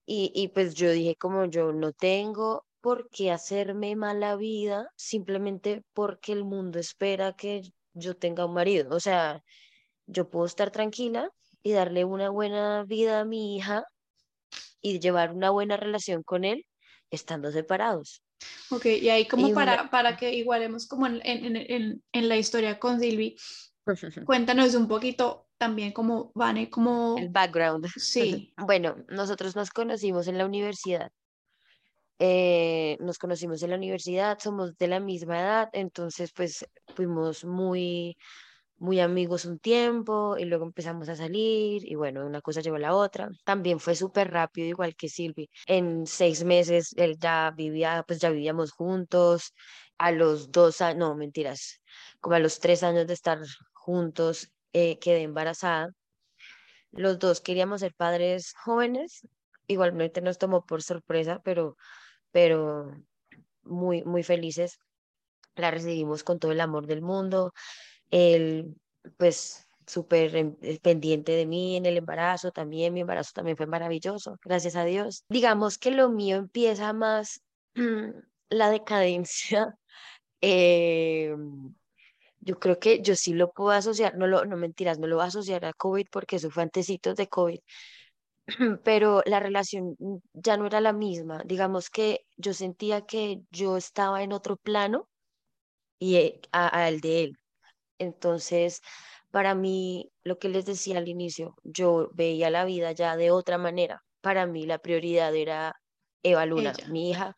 Y, 0.05 0.33
y 0.35 0.49
pues 0.49 0.75
yo 0.75 0.91
dije, 0.91 1.15
como 1.17 1.45
yo 1.47 1.73
no 1.73 1.93
tengo 1.93 2.65
por 2.81 3.09
qué 3.11 3.33
hacerme 3.33 3.97
mala 3.97 4.37
vida 4.37 4.89
simplemente 4.97 5.83
porque 5.93 6.33
el 6.33 6.45
mundo 6.45 6.79
espera 6.79 7.33
que 7.35 7.63
yo 7.95 8.17
tenga 8.17 8.47
un 8.47 8.55
marido. 8.55 8.95
O 8.95 9.01
sea, 9.01 9.43
yo 10.07 10.29
puedo 10.31 10.47
estar 10.47 10.71
tranquila 10.71 11.31
y 11.63 11.73
darle 11.73 12.05
una 12.05 12.31
buena 12.31 12.85
vida 12.85 13.21
a 13.21 13.25
mi 13.25 13.57
hija 13.57 13.85
y 14.81 15.01
llevar 15.01 15.33
una 15.33 15.51
buena 15.51 15.77
relación 15.77 16.23
con 16.23 16.45
él 16.45 16.65
estando 17.11 17.51
separados. 17.51 18.23
Ok, 18.71 18.87
y 18.87 19.09
ahí 19.09 19.27
como 19.27 19.53
para, 19.53 19.91
para 19.91 20.17
que 20.17 20.35
igualemos 20.35 20.87
como 20.87 21.07
en, 21.07 21.21
en, 21.25 21.57
en, 21.57 22.03
en 22.13 22.29
la 22.29 22.37
historia 22.37 22.79
con 22.79 23.01
Silvi, 23.01 23.37
cuéntanos 24.27 24.75
un 24.75 24.89
poquito 24.89 25.47
también 25.59 25.93
cómo 25.93 26.33
Vane, 26.35 26.69
como... 26.71 27.17
El 27.19 27.31
background. 27.31 27.87
Sí. 27.97 28.53
bueno, 28.59 28.97
nosotros 29.09 29.57
nos 29.57 29.71
conocimos 29.71 30.29
en 30.29 30.39
la 30.39 30.47
universidad. 30.47 31.11
Eh, 32.19 32.97
nos 33.01 33.19
conocimos 33.19 33.63
en 33.63 33.71
la 33.71 33.77
universidad, 33.77 34.39
somos 34.39 34.77
de 34.79 34.89
la 34.89 35.01
misma 35.01 35.39
edad, 35.39 35.69
entonces 35.73 36.33
pues 36.35 36.67
fuimos 36.95 37.45
muy 37.45 38.17
muy 38.79 39.01
amigos 39.01 39.45
un 39.45 39.59
tiempo 39.59 40.37
y 40.39 40.45
luego 40.45 40.65
empezamos 40.65 41.09
a 41.09 41.17
salir 41.17 41.83
y 41.91 41.95
bueno, 41.95 42.27
una 42.27 42.41
cosa 42.41 42.61
llevó 42.61 42.77
a 42.77 42.81
la 42.81 42.95
otra. 42.95 43.31
También 43.45 43.81
fue 43.81 43.95
súper 43.95 44.31
rápido, 44.31 44.69
igual 44.69 44.95
que 44.95 45.09
Silvi. 45.09 45.49
En 45.67 46.07
seis 46.07 46.45
meses 46.45 46.93
él 46.97 47.17
ya 47.19 47.53
vivía, 47.57 48.05
pues 48.07 48.21
ya 48.21 48.31
vivíamos 48.31 48.73
juntos. 48.73 49.55
A 49.99 50.13
los 50.13 50.51
dos 50.53 50.83
años, 50.83 50.99
no, 50.99 51.15
mentiras, 51.17 51.81
como 52.21 52.37
a 52.37 52.39
los 52.39 52.59
tres 52.61 52.83
años 52.83 53.07
de 53.07 53.15
estar 53.15 53.39
juntos, 53.73 54.53
eh, 54.75 54.99
quedé 54.99 55.23
embarazada. 55.23 55.91
Los 56.93 57.19
dos 57.19 57.41
queríamos 57.41 57.81
ser 57.81 57.95
padres 57.95 58.53
jóvenes. 58.63 59.27
Igualmente 59.69 60.21
nos 60.21 60.39
tomó 60.39 60.67
por 60.67 60.83
sorpresa, 60.83 61.41
pero, 61.45 61.77
pero 62.31 62.91
muy, 63.63 64.05
muy 64.05 64.23
felices. 64.23 64.79
La 65.55 65.71
recibimos 65.71 66.23
con 66.23 66.39
todo 66.39 66.53
el 66.53 66.61
amor 66.61 66.87
del 66.87 67.01
mundo 67.01 67.53
él, 68.11 68.77
pues, 69.17 69.67
súper 69.87 70.35
eh, 70.37 70.81
pendiente 70.83 71.33
de 71.33 71.47
mí 71.47 71.77
en 71.77 71.87
el 71.87 71.97
embarazo 71.97 72.51
también, 72.51 72.93
mi 72.93 73.01
embarazo 73.01 73.33
también 73.35 73.57
fue 73.57 73.67
maravilloso, 73.67 74.39
gracias 74.43 74.77
a 74.77 74.85
Dios. 74.85 75.25
Digamos 75.29 75.79
que 75.79 75.91
lo 75.91 76.11
mío 76.11 76.37
empieza 76.37 76.93
más 76.93 77.43
la 78.49 78.71
decadencia. 78.71 79.75
Eh, 80.43 81.35
yo 82.41 82.61
creo 82.61 82.79
que 82.79 83.03
yo 83.03 83.17
sí 83.17 83.35
lo 83.35 83.51
puedo 83.53 83.71
asociar, 83.71 84.17
no 84.17 84.27
lo, 84.29 84.45
no 84.45 84.57
mentiras, 84.57 84.99
no 84.99 85.09
lo 85.09 85.17
voy 85.17 85.25
a 85.25 85.29
asociar 85.29 85.65
a 85.65 85.73
COVID 85.73 86.07
porque 86.13 86.37
eso 86.37 86.51
fue 86.51 86.63
antecitos 86.63 87.17
de 87.17 87.29
COVID, 87.29 87.59
pero 88.85 89.23
la 89.27 89.41
relación 89.41 89.97
ya 90.33 90.57
no 90.57 90.67
era 90.67 90.81
la 90.81 90.93
misma. 90.93 91.43
Digamos 91.45 91.91
que 91.91 92.27
yo 92.37 92.55
sentía 92.55 93.01
que 93.01 93.41
yo 93.51 93.77
estaba 93.77 94.23
en 94.23 94.33
otro 94.33 94.57
plano 94.57 95.09
y 95.99 96.17
eh, 96.17 96.41
a, 96.53 96.89
el 96.89 97.01
de 97.01 97.25
él. 97.25 97.39
Entonces, 97.99 98.81
para 99.31 99.55
mí, 99.55 100.11
lo 100.25 100.39
que 100.39 100.49
les 100.49 100.67
decía 100.67 100.99
al 100.99 101.09
inicio, 101.09 101.55
yo 101.65 102.11
veía 102.15 102.51
la 102.51 102.65
vida 102.65 102.93
ya 102.93 103.17
de 103.17 103.31
otra 103.31 103.59
manera. 103.59 104.03
Para 104.21 104.47
mí 104.47 104.67
la 104.67 104.79
prioridad 104.79 105.35
era 105.35 105.75
Eva 106.23 106.47
Luna, 106.47 106.73
mi 106.89 107.11
hija, 107.11 107.37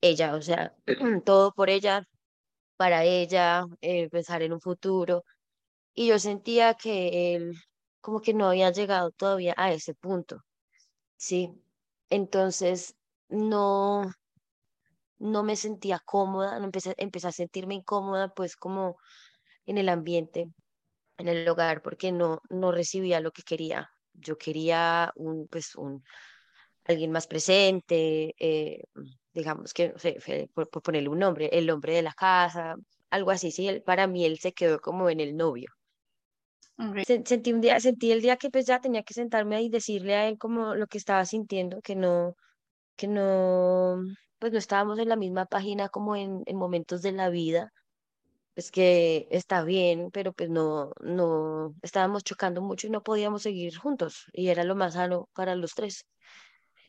ella, 0.00 0.34
o 0.36 0.42
sea, 0.42 0.74
todo 1.24 1.52
por 1.52 1.70
ella, 1.70 2.04
para 2.76 3.04
ella, 3.04 3.64
eh, 3.80 4.08
pensar 4.10 4.42
en 4.42 4.52
un 4.52 4.60
futuro. 4.60 5.24
Y 5.94 6.08
yo 6.08 6.18
sentía 6.18 6.74
que 6.74 7.36
él 7.36 7.54
como 8.00 8.20
que 8.20 8.34
no 8.34 8.48
había 8.48 8.70
llegado 8.70 9.10
todavía 9.10 9.54
a 9.56 9.72
ese 9.72 9.94
punto, 9.94 10.38
¿sí? 11.16 11.52
Entonces, 12.10 12.96
no, 13.28 14.12
no 15.18 15.42
me 15.42 15.56
sentía 15.56 16.00
cómoda, 16.04 16.58
no 16.58 16.66
empecé, 16.66 16.94
empecé 16.98 17.28
a 17.28 17.32
sentirme 17.32 17.74
incómoda, 17.74 18.28
pues 18.34 18.56
como 18.56 18.96
en 19.66 19.78
el 19.78 19.88
ambiente, 19.88 20.48
en 21.18 21.28
el 21.28 21.48
hogar, 21.48 21.82
porque 21.82 22.12
no, 22.12 22.40
no 22.50 22.72
recibía 22.72 23.20
lo 23.20 23.32
que 23.32 23.42
quería. 23.42 23.90
Yo 24.14 24.38
quería 24.38 25.12
un, 25.16 25.46
pues, 25.48 25.74
un, 25.74 26.02
alguien 26.84 27.10
más 27.10 27.26
presente, 27.26 28.34
eh, 28.38 28.84
digamos 29.34 29.74
que, 29.74 29.90
no 29.90 29.98
sé, 29.98 30.50
por, 30.54 30.68
ponerle 30.70 31.08
un 31.08 31.18
nombre, 31.18 31.48
el 31.52 31.68
hombre 31.70 31.94
de 31.94 32.02
la 32.02 32.12
casa, 32.12 32.76
algo 33.10 33.30
así, 33.30 33.50
sí, 33.50 33.82
para 33.84 34.06
mí 34.06 34.24
él 34.24 34.38
se 34.38 34.52
quedó 34.52 34.80
como 34.80 35.10
en 35.10 35.20
el 35.20 35.36
novio. 35.36 35.68
Sentí 37.06 37.52
un 37.52 37.60
día, 37.62 37.80
sentí 37.80 38.12
el 38.12 38.20
día 38.20 38.36
que 38.36 38.50
pues 38.50 38.66
ya 38.66 38.80
tenía 38.80 39.02
que 39.02 39.14
sentarme 39.14 39.62
y 39.62 39.70
decirle 39.70 40.14
a 40.14 40.28
él 40.28 40.36
como 40.36 40.74
lo 40.74 40.86
que 40.86 40.98
estaba 40.98 41.24
sintiendo, 41.24 41.80
que 41.80 41.96
no, 41.96 42.34
que 42.96 43.08
no, 43.08 43.98
pues 44.38 44.52
no 44.52 44.58
estábamos 44.58 44.98
en 44.98 45.08
la 45.08 45.16
misma 45.16 45.46
página 45.46 45.88
como 45.88 46.16
en, 46.16 46.42
en 46.44 46.56
momentos 46.56 47.00
de 47.00 47.12
la 47.12 47.30
vida, 47.30 47.72
pues 48.56 48.70
que 48.70 49.28
está 49.30 49.64
bien, 49.64 50.10
pero 50.10 50.32
pues 50.32 50.48
no, 50.48 50.90
no, 51.02 51.74
estábamos 51.82 52.24
chocando 52.24 52.62
mucho 52.62 52.86
y 52.86 52.90
no 52.90 53.02
podíamos 53.02 53.42
seguir 53.42 53.76
juntos 53.76 54.24
y 54.32 54.48
era 54.48 54.64
lo 54.64 54.74
más 54.74 54.94
sano 54.94 55.28
para 55.34 55.54
los 55.54 55.74
tres. 55.74 56.06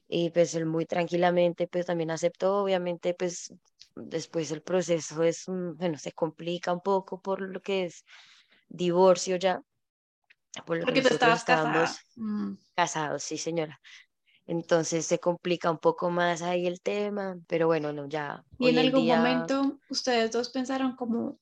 Y 0.08 0.30
pues 0.30 0.56
él 0.56 0.66
muy 0.66 0.86
tranquilamente 0.86 1.68
pues 1.68 1.86
también 1.86 2.10
aceptó, 2.10 2.64
obviamente 2.64 3.14
pues 3.14 3.54
después 3.98 4.50
el 4.52 4.62
proceso 4.62 5.22
es, 5.24 5.44
bueno, 5.48 5.98
se 5.98 6.14
complica 6.14 6.72
un 6.72 6.80
poco 6.80 7.20
por 7.20 7.42
lo 7.42 7.60
que 7.62 7.84
es 7.84 8.06
divorcio 8.70 9.36
ya. 9.36 9.62
Por 10.66 10.78
lo 10.78 10.86
Porque 10.86 11.02
tú 11.02 11.10
estabas 11.10 11.44
casada. 11.44 11.94
Mm. 12.16 12.54
Casados, 12.78 13.24
sí 13.24 13.38
señora. 13.38 13.78
Entonces 14.46 15.06
se 15.06 15.20
complica 15.20 15.70
un 15.70 15.80
poco 15.80 16.12
más 16.12 16.42
ahí 16.42 16.66
el 16.66 16.80
tema, 16.80 17.36
pero 17.46 17.68
bueno, 17.68 17.92
no, 17.92 18.08
ya. 18.08 18.46
¿Y 18.58 18.70
en 18.70 18.80
algún 18.80 19.06
momento 19.06 19.80
ustedes 19.90 20.32
dos 20.32 20.50
pensaron 20.50 20.96
como, 20.96 21.38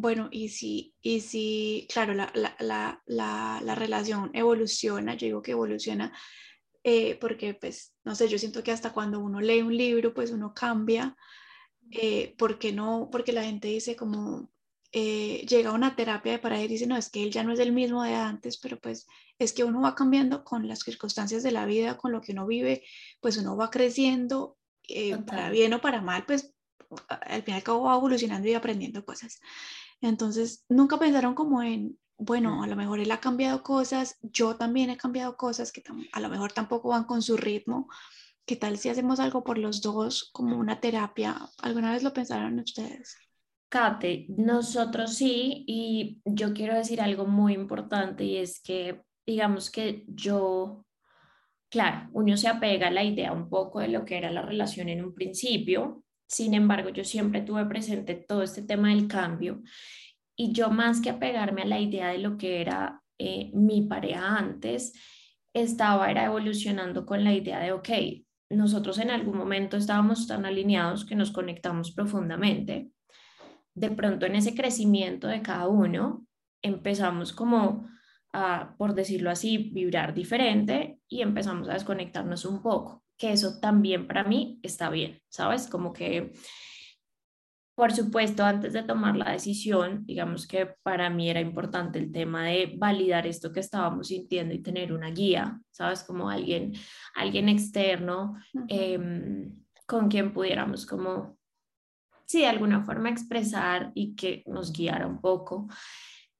bueno, 0.00 0.28
y 0.30 0.50
si, 0.50 0.94
y 1.02 1.20
si 1.20 1.88
claro, 1.92 2.14
la, 2.14 2.30
la, 2.34 3.02
la, 3.06 3.60
la, 3.64 3.74
relación 3.74 4.30
evoluciona, 4.32 5.14
yo 5.14 5.26
digo 5.26 5.42
que 5.42 5.50
evoluciona 5.52 6.12
eh, 6.84 7.18
porque, 7.20 7.54
pues, 7.54 7.96
no 8.04 8.14
sé, 8.14 8.28
yo 8.28 8.38
siento 8.38 8.62
que 8.62 8.70
hasta 8.70 8.92
cuando 8.92 9.18
uno 9.18 9.40
lee 9.40 9.60
un 9.62 9.76
libro, 9.76 10.14
pues 10.14 10.30
uno 10.30 10.54
cambia, 10.54 11.16
eh, 11.90 12.36
porque 12.38 12.72
no, 12.72 13.08
porque 13.10 13.32
la 13.32 13.42
gente 13.42 13.66
dice 13.66 13.96
como, 13.96 14.52
eh, 14.92 15.44
llega 15.48 15.70
a 15.70 15.74
una 15.74 15.96
terapia 15.96 16.32
de 16.32 16.38
pareja 16.38 16.62
y 16.62 16.68
dice, 16.68 16.86
no, 16.86 16.96
es 16.96 17.10
que 17.10 17.24
él 17.24 17.32
ya 17.32 17.42
no 17.42 17.52
es 17.52 17.58
el 17.58 17.72
mismo 17.72 18.04
de 18.04 18.14
antes, 18.14 18.58
pero 18.58 18.78
pues 18.78 19.06
es 19.38 19.52
que 19.52 19.64
uno 19.64 19.80
va 19.80 19.96
cambiando 19.96 20.44
con 20.44 20.68
las 20.68 20.80
circunstancias 20.80 21.42
de 21.42 21.50
la 21.50 21.66
vida, 21.66 21.96
con 21.96 22.12
lo 22.12 22.20
que 22.20 22.32
uno 22.32 22.46
vive, 22.46 22.84
pues 23.20 23.36
uno 23.36 23.56
va 23.56 23.70
creciendo, 23.70 24.56
para 25.26 25.50
bien 25.50 25.74
o 25.74 25.80
para 25.80 26.00
mal, 26.00 26.24
pues 26.24 26.54
al 27.08 27.42
fin 27.42 27.54
y 27.54 27.56
al 27.56 27.62
cabo 27.62 27.82
va 27.82 27.96
evolucionando 27.96 28.48
y 28.48 28.54
aprendiendo 28.54 29.04
cosas. 29.04 29.40
Entonces, 30.00 30.64
nunca 30.68 30.98
pensaron 30.98 31.34
como 31.34 31.62
en, 31.62 31.98
bueno, 32.16 32.62
a 32.62 32.66
lo 32.66 32.76
mejor 32.76 33.00
él 33.00 33.10
ha 33.10 33.20
cambiado 33.20 33.62
cosas, 33.62 34.16
yo 34.22 34.56
también 34.56 34.90
he 34.90 34.96
cambiado 34.96 35.36
cosas 35.36 35.72
que 35.72 35.82
a 36.12 36.20
lo 36.20 36.28
mejor 36.28 36.52
tampoco 36.52 36.90
van 36.90 37.04
con 37.04 37.22
su 37.22 37.36
ritmo. 37.36 37.88
¿Qué 38.46 38.56
tal 38.56 38.78
si 38.78 38.88
hacemos 38.88 39.20
algo 39.20 39.44
por 39.44 39.58
los 39.58 39.82
dos, 39.82 40.30
como 40.32 40.56
una 40.56 40.80
terapia? 40.80 41.36
¿Alguna 41.62 41.92
vez 41.92 42.02
lo 42.02 42.12
pensaron 42.12 42.58
ustedes? 42.58 43.16
Kate, 43.68 44.26
nosotros 44.30 45.14
sí, 45.14 45.64
y 45.66 46.22
yo 46.24 46.54
quiero 46.54 46.74
decir 46.74 47.02
algo 47.02 47.26
muy 47.26 47.52
importante 47.52 48.24
y 48.24 48.38
es 48.38 48.62
que, 48.62 49.02
digamos 49.26 49.70
que 49.70 50.04
yo, 50.08 50.86
claro, 51.68 52.08
uno 52.12 52.36
se 52.38 52.48
apega 52.48 52.88
a 52.88 52.90
la 52.90 53.04
idea 53.04 53.32
un 53.32 53.50
poco 53.50 53.80
de 53.80 53.88
lo 53.88 54.06
que 54.06 54.16
era 54.16 54.30
la 54.30 54.40
relación 54.40 54.88
en 54.88 55.04
un 55.04 55.14
principio, 55.14 56.02
sin 56.28 56.54
embargo, 56.54 56.90
yo 56.90 57.04
siempre 57.04 57.40
tuve 57.40 57.64
presente 57.64 58.14
todo 58.14 58.42
este 58.42 58.62
tema 58.62 58.90
del 58.90 59.08
cambio 59.08 59.62
y 60.36 60.52
yo 60.52 60.70
más 60.70 61.00
que 61.00 61.10
apegarme 61.10 61.62
a 61.62 61.66
la 61.66 61.80
idea 61.80 62.08
de 62.08 62.18
lo 62.18 62.36
que 62.36 62.60
era 62.60 63.02
eh, 63.18 63.50
mi 63.54 63.82
pareja 63.82 64.36
antes, 64.36 64.92
estaba 65.52 66.10
era 66.10 66.26
evolucionando 66.26 67.04
con 67.04 67.24
la 67.24 67.32
idea 67.32 67.58
de, 67.58 67.72
ok, 67.72 67.88
nosotros 68.50 68.98
en 68.98 69.10
algún 69.10 69.36
momento 69.36 69.76
estábamos 69.76 70.26
tan 70.26 70.44
alineados 70.46 71.04
que 71.04 71.16
nos 71.16 71.32
conectamos 71.32 71.90
profundamente. 71.90 72.90
De 73.74 73.90
pronto 73.90 74.26
en 74.26 74.36
ese 74.36 74.54
crecimiento 74.54 75.26
de 75.26 75.42
cada 75.42 75.66
uno 75.66 76.26
empezamos 76.62 77.32
como 77.32 77.88
por 78.76 78.94
decirlo 78.94 79.30
así, 79.30 79.70
vibrar 79.72 80.14
diferente 80.14 81.00
y 81.08 81.22
empezamos 81.22 81.68
a 81.68 81.74
desconectarnos 81.74 82.44
un 82.44 82.62
poco 82.62 83.02
que 83.18 83.32
eso 83.32 83.58
también 83.60 84.06
para 84.06 84.24
mí 84.24 84.60
está 84.62 84.88
bien, 84.88 85.20
¿sabes? 85.28 85.66
Como 85.66 85.92
que, 85.92 86.32
por 87.74 87.92
supuesto, 87.92 88.44
antes 88.44 88.72
de 88.72 88.84
tomar 88.84 89.16
la 89.16 89.32
decisión, 89.32 90.06
digamos 90.06 90.46
que 90.46 90.66
para 90.82 91.10
mí 91.10 91.28
era 91.28 91.40
importante 91.40 91.98
el 91.98 92.12
tema 92.12 92.46
de 92.46 92.74
validar 92.78 93.26
esto 93.26 93.52
que 93.52 93.60
estábamos 93.60 94.08
sintiendo 94.08 94.54
y 94.54 94.62
tener 94.62 94.92
una 94.92 95.10
guía, 95.10 95.60
¿sabes? 95.70 96.04
Como 96.04 96.30
alguien, 96.30 96.72
alguien 97.14 97.48
externo 97.48 98.36
em, 98.68 99.52
con 99.86 100.08
quien 100.08 100.32
pudiéramos 100.32 100.86
como, 100.86 101.38
sí, 102.24 102.40
de 102.40 102.46
alguna 102.46 102.84
forma 102.84 103.10
expresar 103.10 103.90
y 103.94 104.14
que 104.14 104.44
nos 104.46 104.72
guiara 104.72 105.06
un 105.06 105.20
poco. 105.20 105.68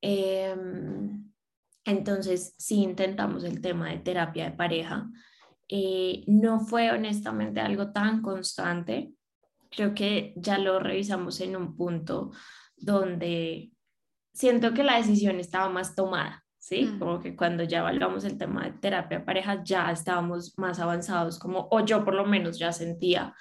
Em, 0.01 1.33
entonces, 1.85 2.55
sí 2.59 2.83
intentamos 2.83 3.43
el 3.43 3.61
tema 3.61 3.89
de 3.89 3.99
terapia 3.99 4.45
de 4.51 4.57
pareja. 4.57 5.09
Eh, 5.69 6.25
no 6.27 6.61
fue 6.61 6.91
honestamente 6.91 7.61
algo 7.61 7.93
tan 7.93 8.23
constante. 8.23 9.13
Creo 9.71 9.95
que 9.95 10.33
ya 10.37 10.59
lo 10.59 10.81
revisamos 10.81 11.41
en 11.41 11.57
un 11.57 11.77
punto 11.77 12.33
donde 12.77 13.71
siento 14.33 14.73
que 14.73 14.85
la 14.85 14.97
decisión 14.97 15.41
estaba 15.41 15.69
más 15.69 15.95
tomada, 15.95 16.45
¿sí? 16.59 16.87
Mm. 16.87 16.99
Como 16.99 17.21
que 17.21 17.37
cuando 17.37 17.65
ya 17.65 17.81
evaluamos 17.81 18.25
el 18.25 18.39
tema 18.39 18.65
de 18.65 18.73
terapia 18.73 19.25
pareja 19.25 19.63
ya 19.63 19.91
estábamos 19.91 20.57
más 20.57 20.79
avanzados, 20.79 21.39
como, 21.39 21.69
o 21.71 21.85
yo 21.85 22.05
por 22.05 22.15
lo 22.15 22.25
menos 22.25 22.59
ya 22.59 22.73
sentía 22.73 23.35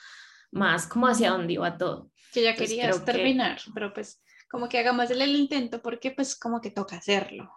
más 0.52 0.88
como 0.88 1.08
hacia 1.08 1.32
dónde 1.32 1.54
iba 1.54 1.78
todo. 1.78 2.12
Que 2.34 2.44
ya 2.44 2.56
querías 2.56 3.06
terminar, 3.06 3.60
pero 3.74 3.94
pues 3.94 4.22
como 4.50 4.68
que 4.68 4.80
hagamos 4.80 5.10
el 5.12 5.36
intento 5.36 5.82
porque 5.82 6.12
pues 6.12 6.38
como 6.38 6.60
que 6.62 6.72
toca 6.72 6.98
hacerlo. 6.98 7.52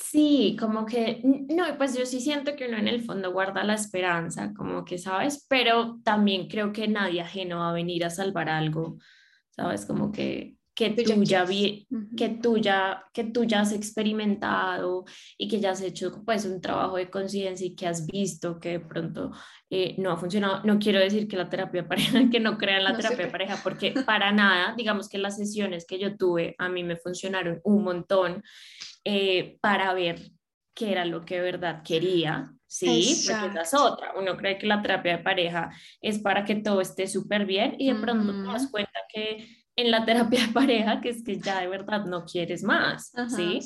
Sí, 0.00 0.56
como 0.58 0.86
que, 0.86 1.20
no, 1.24 1.64
pues 1.76 1.98
yo 1.98 2.06
sí 2.06 2.20
siento 2.20 2.54
que 2.54 2.68
uno 2.68 2.78
en 2.78 2.88
el 2.88 3.02
fondo 3.02 3.32
guarda 3.32 3.64
la 3.64 3.74
esperanza, 3.74 4.52
como 4.54 4.84
que, 4.84 4.96
¿sabes? 4.96 5.44
Pero 5.48 5.98
también 6.04 6.48
creo 6.48 6.72
que 6.72 6.86
nadie 6.86 7.20
ajeno 7.20 7.58
va 7.58 7.70
a 7.70 7.74
venir 7.74 8.04
a 8.04 8.10
salvar 8.10 8.48
algo, 8.48 8.98
¿sabes? 9.50 9.84
Como 9.84 10.12
que, 10.12 10.56
que 10.72 10.90
tú, 10.90 11.24
ya, 11.24 11.44
vi, 11.44 11.88
que, 12.16 12.28
tú 12.28 12.58
ya, 12.58 13.02
que 13.12 13.24
tú 13.24 13.42
ya 13.42 13.62
has 13.62 13.72
experimentado 13.72 15.04
y 15.36 15.48
que 15.48 15.58
ya 15.58 15.72
has 15.72 15.82
hecho 15.82 16.22
pues 16.24 16.44
un 16.44 16.60
trabajo 16.60 16.96
de 16.96 17.10
conciencia 17.10 17.66
y 17.66 17.74
que 17.74 17.88
has 17.88 18.06
visto 18.06 18.60
que 18.60 18.78
de 18.78 18.80
pronto 18.80 19.32
eh, 19.68 19.96
no 19.98 20.12
ha 20.12 20.16
funcionado. 20.16 20.62
No 20.62 20.78
quiero 20.78 21.00
decir 21.00 21.26
que 21.26 21.36
la 21.36 21.50
terapia 21.50 21.88
pareja, 21.88 22.30
que 22.30 22.38
no 22.38 22.56
crean 22.56 22.84
la 22.84 22.96
terapia 22.96 23.30
pareja, 23.30 23.58
porque 23.64 23.92
para 24.06 24.30
nada, 24.30 24.74
digamos 24.76 25.08
que 25.08 25.18
las 25.18 25.36
sesiones 25.36 25.84
que 25.84 25.98
yo 25.98 26.16
tuve 26.16 26.54
a 26.58 26.68
mí 26.68 26.84
me 26.84 26.96
funcionaron 26.96 27.60
un 27.64 27.82
montón 27.82 28.44
eh, 29.10 29.56
para 29.62 29.94
ver 29.94 30.20
qué 30.74 30.92
era 30.92 31.06
lo 31.06 31.24
que 31.24 31.36
de 31.36 31.40
verdad 31.40 31.82
quería, 31.82 32.52
¿sí? 32.66 33.22
Porque 33.26 33.46
esa 33.46 33.62
es 33.62 33.72
otra. 33.72 34.12
Uno 34.18 34.36
cree 34.36 34.58
que 34.58 34.66
la 34.66 34.82
terapia 34.82 35.16
de 35.16 35.22
pareja 35.22 35.70
es 36.02 36.18
para 36.18 36.44
que 36.44 36.56
todo 36.56 36.82
esté 36.82 37.06
súper 37.06 37.46
bien 37.46 37.74
y 37.78 37.90
de 37.90 37.98
pronto 37.98 38.34
te 38.34 38.46
das 38.46 38.70
cuenta 38.70 39.00
que 39.08 39.48
en 39.76 39.90
la 39.90 40.04
terapia 40.04 40.46
de 40.46 40.52
pareja, 40.52 41.00
que 41.00 41.08
es 41.08 41.24
que 41.24 41.38
ya 41.38 41.62
de 41.62 41.68
verdad 41.68 42.04
no 42.04 42.26
quieres 42.26 42.62
más, 42.62 43.10
¿sí? 43.34 43.60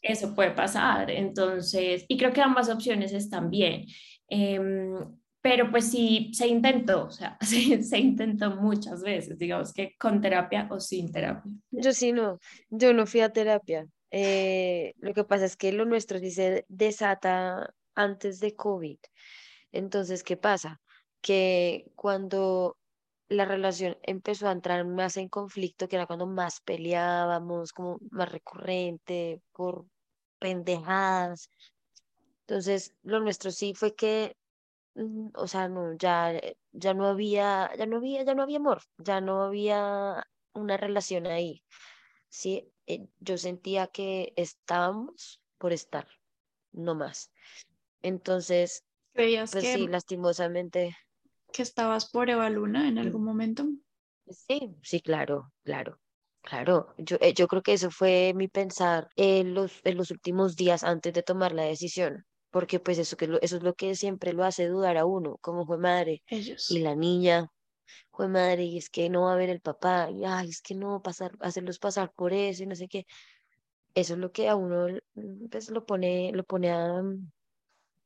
Eso 0.00 0.34
puede 0.34 0.52
pasar. 0.52 1.10
Entonces, 1.10 2.06
y 2.08 2.16
creo 2.16 2.32
que 2.32 2.40
ambas 2.40 2.70
opciones 2.70 3.12
están 3.12 3.50
bien. 3.50 3.84
Em, 4.28 4.96
pero 5.42 5.70
pues 5.70 5.90
sí, 5.90 6.30
se 6.32 6.46
intentó, 6.46 7.04
o 7.04 7.10
sea, 7.10 7.36
se, 7.42 7.82
se, 7.82 7.98
intentó 7.98 8.56
muchas 8.56 9.02
veces, 9.02 9.36
digamos 9.36 9.74
que 9.74 9.94
con 9.98 10.22
terapia 10.22 10.68
o 10.70 10.80
sin 10.80 11.12
terapia. 11.12 11.52
Yo 11.70 11.92
sí 11.92 12.12
no, 12.12 12.38
yo 12.70 12.94
no 12.94 13.04
fui 13.04 13.20
a 13.20 13.28
terapia, 13.28 13.86
eh, 14.16 14.94
lo 14.98 15.12
que 15.12 15.24
pasa 15.24 15.44
es 15.44 15.56
que 15.56 15.72
lo 15.72 15.84
nuestro 15.86 16.18
sí 16.20 16.32
desata 16.68 17.74
antes 17.96 18.38
de 18.40 18.54
COVID. 18.54 18.98
Entonces, 19.72 20.22
¿qué 20.22 20.36
pasa? 20.36 20.80
Que 21.20 21.90
cuando 21.96 22.78
la 23.28 23.44
relación 23.44 23.98
empezó 24.02 24.48
a 24.48 24.52
entrar 24.52 24.86
más 24.86 25.16
en 25.16 25.28
conflicto, 25.28 25.88
que 25.88 25.96
era 25.96 26.06
cuando 26.06 26.26
más 26.26 26.60
peleábamos, 26.60 27.72
como 27.72 27.98
más 28.10 28.30
recurrente, 28.30 29.42
por 29.52 29.86
pendejadas. 30.38 31.50
Entonces, 32.46 32.94
lo 33.02 33.20
nuestro 33.20 33.50
sí 33.50 33.74
fue 33.74 33.94
que, 33.94 34.36
mm, 34.94 35.30
o 35.36 35.46
sea, 35.48 35.68
no, 35.68 35.94
ya, 35.96 36.32
ya 36.72 36.94
no 36.94 37.06
había, 37.08 37.70
ya 37.76 37.86
no 37.86 37.98
había, 37.98 38.24
ya 38.24 38.34
no 38.34 38.42
había 38.44 38.58
amor, 38.58 38.82
ya 38.98 39.20
no 39.20 39.42
había 39.44 40.24
una 40.54 40.76
relación 40.76 41.26
ahí. 41.26 41.62
Sí, 42.30 42.72
eh, 42.86 43.06
yo 43.20 43.38
sentía 43.38 43.86
que 43.86 44.32
estábamos 44.36 45.40
por 45.58 45.72
estar, 45.72 46.06
no 46.72 46.94
más. 46.94 47.30
Entonces, 48.02 48.84
¿Creías 49.12 49.52
pues 49.52 49.64
que, 49.64 49.74
sí, 49.74 49.86
lastimosamente. 49.86 50.96
que 51.52 51.62
estabas 51.62 52.10
por 52.10 52.28
Eva 52.28 52.50
Luna 52.50 52.88
en 52.88 52.98
algún 52.98 53.24
momento? 53.24 53.66
Sí, 54.28 54.74
sí, 54.82 55.00
claro, 55.00 55.52
claro. 55.62 55.98
Claro, 56.42 56.94
yo, 56.98 57.16
eh, 57.22 57.32
yo 57.32 57.48
creo 57.48 57.62
que 57.62 57.72
eso 57.72 57.90
fue 57.90 58.34
mi 58.34 58.48
pensar 58.48 59.08
en 59.16 59.54
los, 59.54 59.80
en 59.82 59.96
los 59.96 60.10
últimos 60.10 60.56
días 60.56 60.84
antes 60.84 61.14
de 61.14 61.22
tomar 61.22 61.52
la 61.52 61.62
decisión, 61.62 62.26
porque 62.50 62.80
pues 62.80 62.98
eso, 62.98 63.16
que 63.16 63.38
eso 63.40 63.56
es 63.56 63.62
lo 63.62 63.72
que 63.72 63.94
siempre 63.94 64.34
lo 64.34 64.44
hace 64.44 64.66
dudar 64.66 64.98
a 64.98 65.06
uno, 65.06 65.38
como 65.40 65.64
fue 65.64 65.78
madre. 65.78 66.22
Ellos. 66.26 66.70
Y 66.70 66.80
la 66.80 66.94
niña, 66.94 67.48
fue 68.10 68.28
madre, 68.28 68.64
y 68.64 68.78
es 68.78 68.90
que 68.90 69.08
no 69.10 69.22
va 69.22 69.34
a 69.34 69.36
ver 69.36 69.50
el 69.50 69.60
papá, 69.60 70.10
y 70.10 70.24
ay, 70.24 70.48
es 70.48 70.62
que 70.62 70.74
no, 70.74 71.02
pasar, 71.02 71.32
hacerlos 71.40 71.78
pasar 71.78 72.12
por 72.14 72.32
eso, 72.32 72.62
y 72.62 72.66
no 72.66 72.74
sé 72.74 72.88
qué. 72.88 73.06
Eso 73.94 74.14
es 74.14 74.18
lo 74.20 74.32
que 74.32 74.48
a 74.48 74.56
uno 74.56 74.88
pues, 75.50 75.70
lo 75.70 75.86
pone, 75.86 76.32
lo 76.32 76.44
pone 76.44 76.70
a, 76.72 77.02
mm, 77.02 77.30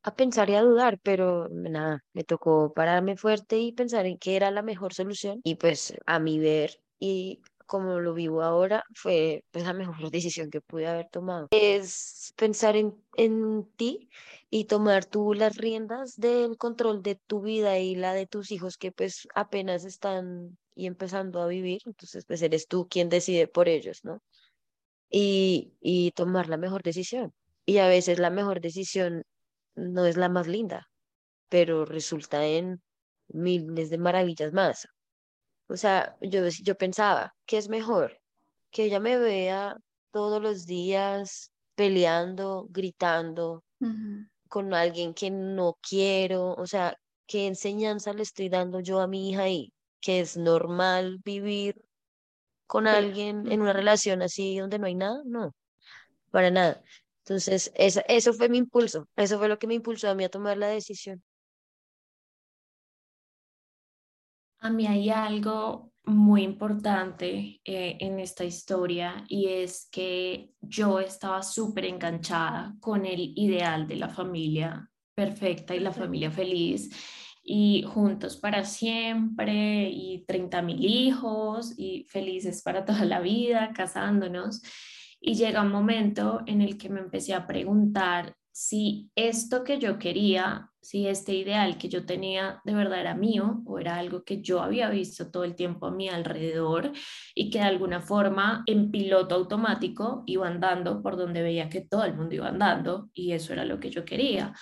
a 0.02 0.14
pensar 0.14 0.50
y 0.50 0.54
a 0.54 0.62
dudar, 0.62 0.98
pero 1.02 1.48
nada, 1.50 2.04
me 2.12 2.24
tocó 2.24 2.72
pararme 2.72 3.16
fuerte 3.16 3.58
y 3.58 3.72
pensar 3.72 4.06
en 4.06 4.18
qué 4.18 4.36
era 4.36 4.50
la 4.50 4.62
mejor 4.62 4.94
solución. 4.94 5.40
Y 5.44 5.56
pues 5.56 5.94
a 6.06 6.18
mi 6.18 6.38
ver, 6.38 6.80
y 6.98 7.42
como 7.68 8.00
lo 8.00 8.14
vivo 8.14 8.42
ahora, 8.42 8.83
fue 8.94 9.44
pues, 9.52 9.64
la 9.64 9.74
mejor 9.74 10.11
decisión 10.11 10.50
que 10.50 10.62
pude 10.62 10.88
haber 10.88 11.09
tomado. 11.11 11.48
Es 11.50 12.33
pensar 12.35 12.76
en, 12.76 12.94
en 13.16 13.70
ti 13.76 14.09
y 14.50 14.64
tomar 14.64 15.04
tú 15.04 15.35
las 15.35 15.57
riendas 15.57 16.16
del 16.16 16.57
control 16.57 17.02
de 17.02 17.16
tu 17.26 17.42
vida 17.42 17.78
y 17.78 17.94
la 17.94 18.14
de 18.14 18.26
tus 18.26 18.50
hijos 18.50 18.78
que 18.78 18.90
pues 18.90 19.28
apenas 19.35 19.85
están 19.85 20.57
y 20.74 20.87
empezando 20.87 21.42
a 21.42 21.46
vivir, 21.46 21.83
entonces 21.85 22.24
pues 22.24 22.40
eres 22.40 22.68
tú 22.68 22.88
quien 22.88 23.11
decide 23.11 23.48
por 23.48 23.68
ellos, 23.68 24.00
¿no? 24.02 24.22
Y, 25.11 25.74
y 25.81 26.12
tomar 26.12 26.48
la 26.48 26.57
mejor 26.57 26.83
decisión. 26.83 27.35
Y 27.66 27.78
a 27.78 27.88
veces 27.88 28.18
la 28.18 28.31
mejor 28.31 28.61
decisión 28.62 29.24
no 29.74 30.07
es 30.07 30.16
la 30.16 30.31
más 30.31 30.46
linda, 30.46 30.88
pero 31.50 31.85
resulta 31.85 32.46
en 32.46 32.81
miles 33.28 33.90
de 33.90 33.98
maravillas 33.98 34.52
más. 34.54 34.88
O 35.68 35.76
sea, 35.76 36.16
yo, 36.20 36.46
yo 36.48 36.74
pensaba, 36.76 37.35
¿qué 37.46 37.59
es 37.59 37.68
mejor? 37.68 38.18
Que 38.70 38.85
ella 38.85 39.00
me 39.00 39.18
vea 39.18 39.76
todos 40.11 40.42
los 40.42 40.66
días 40.66 41.52
peleando, 41.74 42.66
gritando 42.70 43.62
con 44.48 44.74
alguien 44.74 45.14
que 45.14 45.31
no 45.31 45.78
quiero, 45.81 46.54
o 46.54 46.66
sea, 46.66 46.96
¿qué 47.26 47.46
enseñanza 47.46 48.12
le 48.12 48.22
estoy 48.22 48.48
dando 48.48 48.81
yo 48.81 49.00
a 49.00 49.07
mi 49.07 49.31
hija 49.31 49.42
ahí? 49.42 49.72
Que 50.00 50.20
es 50.20 50.37
normal 50.37 51.20
vivir 51.24 51.81
con 52.66 52.87
alguien 52.87 53.50
en 53.50 53.61
una 53.61 53.72
relación 53.72 54.22
así 54.22 54.59
donde 54.59 54.78
no 54.78 54.87
hay 54.87 54.94
nada, 54.94 55.22
no, 55.24 55.54
para 56.31 56.50
nada. 56.50 56.83
Entonces, 57.24 57.70
esa, 57.74 58.00
eso 58.02 58.33
fue 58.33 58.48
mi 58.48 58.59
impulso, 58.59 59.07
eso 59.16 59.38
fue 59.38 59.48
lo 59.48 59.59
que 59.59 59.66
me 59.66 59.74
impulsó 59.74 60.09
a 60.09 60.14
mí 60.14 60.24
a 60.24 60.31
tomar 60.31 60.57
la 60.57 60.68
decisión. 60.68 61.22
A 64.61 64.71
mí 64.71 64.87
hay 64.87 65.11
algo 65.11 65.92
muy 66.05 66.42
importante 66.42 67.61
eh, 67.64 67.97
en 68.01 68.18
esta 68.18 68.44
historia 68.44 69.25
y 69.29 69.47
es 69.47 69.88
que 69.90 70.53
yo 70.61 71.01
estaba 71.01 71.42
súper 71.42 71.85
enganchada 71.85 72.75
con 72.81 73.05
el 73.05 73.33
ideal 73.37 73.87
de 73.87 73.97
la 73.97 74.09
familia 74.09 74.90
perfecta 75.14 75.75
y 75.75 75.81
la 75.81 75.92
familia 75.92 76.31
feliz 76.31 76.90
y 77.42 77.83
juntos 77.83 78.37
para 78.37 78.64
siempre 78.64 79.88
y 79.90 80.25
30 80.27 80.62
mil 80.62 80.85
hijos 80.85 81.75
y 81.79 82.05
felices 82.05 82.62
para 82.62 82.85
toda 82.85 83.05
la 83.05 83.21
vida, 83.21 83.73
casándonos. 83.75 84.62
Y 85.20 85.35
llega 85.35 85.62
un 85.62 85.72
momento 85.72 86.42
en 86.46 86.62
el 86.62 86.78
que 86.78 86.88
me 86.88 87.00
empecé 87.00 87.35
a 87.35 87.46
preguntar 87.46 88.37
si 88.61 89.11
esto 89.14 89.62
que 89.62 89.78
yo 89.78 90.00
quería, 90.00 90.72
si 90.83 91.07
este 91.07 91.33
ideal 91.33 91.78
que 91.78 91.88
yo 91.88 92.04
tenía 92.04 92.61
de 92.64 92.74
verdad 92.74 93.00
era 93.00 93.14
mío 93.14 93.62
o 93.64 93.78
era 93.78 93.98
algo 93.98 94.24
que 94.24 94.42
yo 94.42 94.61
había 94.61 94.90
visto 94.90 95.31
todo 95.31 95.44
el 95.44 95.54
tiempo 95.54 95.87
a 95.87 95.92
mi 95.92 96.09
alrededor 96.09 96.90
y 97.37 97.50
que 97.50 97.59
de 97.59 97.66
alguna 97.66 98.00
forma 98.00 98.64
en 98.66 98.90
piloto 98.90 99.37
automático 99.37 100.24
iba 100.26 100.48
andando 100.48 101.02
por 101.02 101.16
donde 101.16 101.42
veía 101.42 101.68
que 101.68 101.83
todo 101.83 102.04
el 102.04 102.16
mundo 102.16 102.35
iba 102.35 102.48
andando 102.48 103.11
y 103.14 103.31
eso 103.31 103.52
era 103.52 103.64
lo 103.64 103.78
que 103.78 103.90
yo 103.90 104.04
quería. 104.04 104.52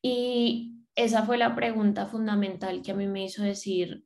Y 0.00 0.86
esa 0.94 1.24
fue 1.24 1.38
la 1.38 1.56
pregunta 1.56 2.06
fundamental 2.06 2.82
que 2.82 2.92
a 2.92 2.94
mí 2.94 3.08
me 3.08 3.24
hizo 3.24 3.42
decir 3.42 4.04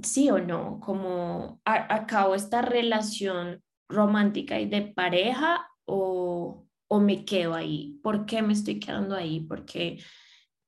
sí 0.00 0.28
o 0.28 0.38
no, 0.38 0.80
como 0.80 1.60
acabo 1.64 2.34
esta 2.34 2.62
relación 2.62 3.62
romántica 3.92 4.58
y 4.60 4.66
de 4.66 4.82
pareja 4.82 5.68
o, 5.84 6.66
o 6.88 7.00
me 7.00 7.24
quedo 7.24 7.54
ahí? 7.54 7.98
¿Por 8.02 8.26
qué 8.26 8.42
me 8.42 8.52
estoy 8.52 8.80
quedando 8.80 9.14
ahí? 9.14 9.40
Porque 9.40 9.98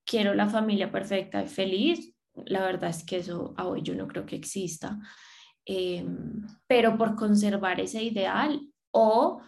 quiero 0.04 0.34
la 0.34 0.48
familia 0.48 0.90
perfecta 0.90 1.42
y 1.42 1.48
feliz. 1.48 2.14
La 2.46 2.62
verdad 2.62 2.90
es 2.90 3.04
que 3.04 3.18
eso 3.18 3.54
hoy 3.58 3.82
yo 3.82 3.94
no 3.94 4.06
creo 4.06 4.26
que 4.26 4.36
exista. 4.36 4.98
Em, 5.66 6.46
pero 6.66 6.98
por 6.98 7.16
conservar 7.16 7.80
ese 7.80 8.02
ideal 8.02 8.60
o 8.90 9.40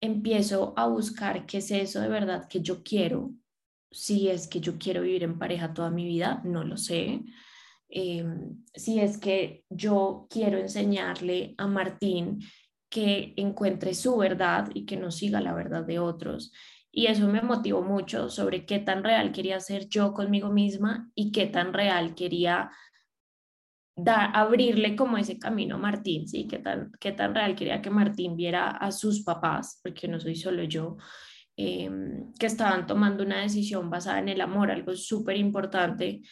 empiezo 0.00 0.72
a 0.76 0.86
buscar 0.86 1.44
qué 1.44 1.58
es 1.58 1.70
eso 1.70 2.00
de 2.00 2.08
verdad 2.08 2.48
que 2.48 2.60
yo 2.62 2.82
quiero. 2.82 3.32
Si 3.90 4.28
es 4.28 4.48
que 4.48 4.60
yo 4.60 4.78
quiero 4.78 5.02
vivir 5.02 5.24
en 5.24 5.38
pareja 5.38 5.74
toda 5.74 5.90
mi 5.90 6.04
vida, 6.06 6.40
no 6.44 6.64
lo 6.64 6.76
sé. 6.76 7.22
Em, 7.88 8.64
si 8.72 9.00
es 9.00 9.18
que 9.18 9.64
yo 9.68 10.26
quiero 10.30 10.58
enseñarle 10.58 11.54
a 11.58 11.66
Martín 11.66 12.40
que 12.90 13.32
encuentre 13.36 13.94
su 13.94 14.16
verdad 14.16 14.68
y 14.74 14.84
que 14.84 14.96
no 14.96 15.10
siga 15.10 15.40
la 15.40 15.54
verdad 15.54 15.84
de 15.84 16.00
otros. 16.00 16.52
Y 16.92 17.06
eso 17.06 17.28
me 17.28 17.40
motivó 17.40 17.82
mucho 17.82 18.28
sobre 18.28 18.66
qué 18.66 18.80
tan 18.80 19.04
real 19.04 19.30
quería 19.30 19.60
ser 19.60 19.88
yo 19.88 20.12
conmigo 20.12 20.50
misma 20.50 21.10
y 21.14 21.30
qué 21.30 21.46
tan 21.46 21.72
real 21.72 22.16
quería 22.16 22.70
dar, 23.94 24.30
abrirle 24.34 24.96
como 24.96 25.16
ese 25.18 25.38
camino 25.38 25.76
a 25.76 25.78
Martín, 25.78 26.26
¿sí? 26.26 26.48
Qué 26.48 26.58
tan, 26.58 26.90
qué 26.98 27.12
tan 27.12 27.32
real 27.32 27.54
quería 27.54 27.80
que 27.80 27.90
Martín 27.90 28.36
viera 28.36 28.70
a 28.70 28.90
sus 28.90 29.22
papás, 29.22 29.78
porque 29.84 30.08
no 30.08 30.18
soy 30.18 30.34
solo 30.34 30.64
yo, 30.64 30.96
em, 31.56 32.32
que 32.34 32.46
estaban 32.46 32.86
tomando 32.88 33.22
una 33.22 33.40
decisión 33.42 33.88
basada 33.88 34.18
en 34.18 34.28
el 34.28 34.40
amor, 34.40 34.72
algo 34.72 34.96
súper 34.96 35.36
importante, 35.36 36.22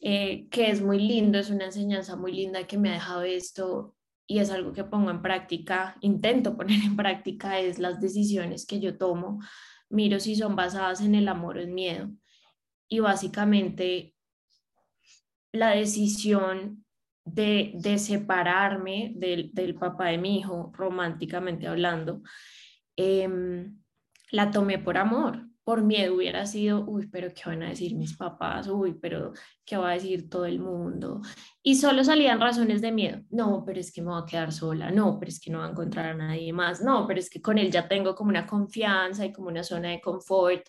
eh, 0.00 0.48
que 0.50 0.70
es 0.70 0.82
muy 0.82 0.98
lindo, 0.98 1.38
es 1.38 1.50
una 1.50 1.66
enseñanza 1.66 2.16
muy 2.16 2.32
linda 2.32 2.66
que 2.66 2.78
me 2.78 2.90
ha 2.90 2.94
dejado 2.94 3.22
esto 3.22 3.94
y 4.30 4.40
es 4.40 4.50
algo 4.50 4.74
que 4.74 4.84
pongo 4.84 5.10
en 5.10 5.22
práctica, 5.22 5.96
intento 6.02 6.54
poner 6.56 6.82
en 6.82 6.96
práctica, 6.96 7.58
es 7.58 7.78
las 7.78 7.98
decisiones 7.98 8.66
que 8.66 8.78
yo 8.78 8.98
tomo, 8.98 9.40
miro 9.88 10.20
si 10.20 10.36
son 10.36 10.54
basadas 10.54 11.00
en 11.00 11.14
el 11.14 11.28
amor 11.28 11.56
o 11.56 11.60
en 11.60 11.74
miedo. 11.74 12.10
Y 12.88 13.00
básicamente 13.00 14.14
la 15.50 15.70
decisión 15.70 16.84
de, 17.24 17.72
de 17.74 17.98
separarme 17.98 19.12
del, 19.16 19.50
del, 19.54 19.74
papá 19.74 20.08
de 20.08 20.18
mi 20.18 20.38
hijo, 20.38 20.72
románticamente 20.74 21.66
hablando, 21.66 22.22
em, 22.96 23.78
la 24.30 24.50
tomé 24.50 24.78
por 24.78 24.98
amor 24.98 25.48
por 25.68 25.82
miedo 25.82 26.14
hubiera 26.14 26.46
sido, 26.46 26.82
uy, 26.86 27.08
pero 27.08 27.28
¿qué 27.34 27.42
van 27.44 27.62
a 27.62 27.68
decir 27.68 27.94
mis 27.94 28.16
papás? 28.16 28.68
Uy, 28.68 28.94
pero 28.94 29.34
¿qué 29.66 29.76
va 29.76 29.90
a 29.90 29.92
decir 29.92 30.30
todo 30.30 30.46
el 30.46 30.60
mundo? 30.60 31.20
Y 31.62 31.74
solo 31.74 32.02
salían 32.04 32.40
razones 32.40 32.80
de 32.80 32.90
miedo. 32.90 33.20
No, 33.28 33.64
pero 33.66 33.78
es 33.78 33.92
que 33.92 34.00
me 34.00 34.08
voy 34.08 34.22
a 34.22 34.24
quedar 34.24 34.50
sola. 34.50 34.90
No, 34.90 35.18
pero 35.18 35.28
es 35.28 35.38
que 35.38 35.50
no 35.50 35.58
va 35.58 35.66
a 35.66 35.70
encontrar 35.70 36.06
a 36.06 36.14
nadie 36.14 36.54
más. 36.54 36.80
No, 36.80 37.06
pero 37.06 37.20
es 37.20 37.28
que 37.28 37.42
con 37.42 37.58
él 37.58 37.70
ya 37.70 37.86
tengo 37.86 38.14
como 38.14 38.30
una 38.30 38.46
confianza 38.46 39.26
y 39.26 39.32
como 39.34 39.48
una 39.48 39.62
zona 39.62 39.90
de 39.90 40.00
confort. 40.00 40.66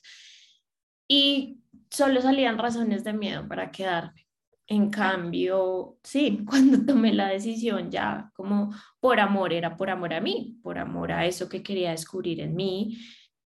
Y 1.08 1.62
solo 1.90 2.20
salían 2.20 2.58
razones 2.58 3.06
de 3.06 3.14
miedo 3.14 3.48
para 3.48 3.72
quedarme. 3.72 4.28
En 4.68 4.90
cambio, 4.90 5.98
sí, 6.04 6.44
cuando 6.46 6.86
tomé 6.86 7.14
la 7.14 7.30
decisión 7.30 7.90
ya 7.90 8.34
como 8.36 8.76
por 9.00 9.22
amor, 9.22 9.54
era 9.54 9.78
por 9.78 9.90
amor 9.90 10.14
a 10.14 10.20
mí, 10.20 10.60
por 10.62 10.78
amor 10.78 11.14
a 11.14 11.26
eso 11.26 11.48
que 11.48 11.64
quería 11.64 11.92
descubrir 11.92 12.42
en 12.42 12.54
mí, 12.54 12.98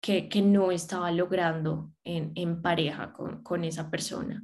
que, 0.04 0.28
que 0.28 0.42
no 0.42 0.70
estaba 0.70 1.10
logrando 1.14 1.94
en, 2.04 2.34
en 2.36 2.62
pareja 2.62 3.14
con, 3.14 3.42
con, 3.42 3.64
esa 3.64 3.90
persona. 3.90 4.42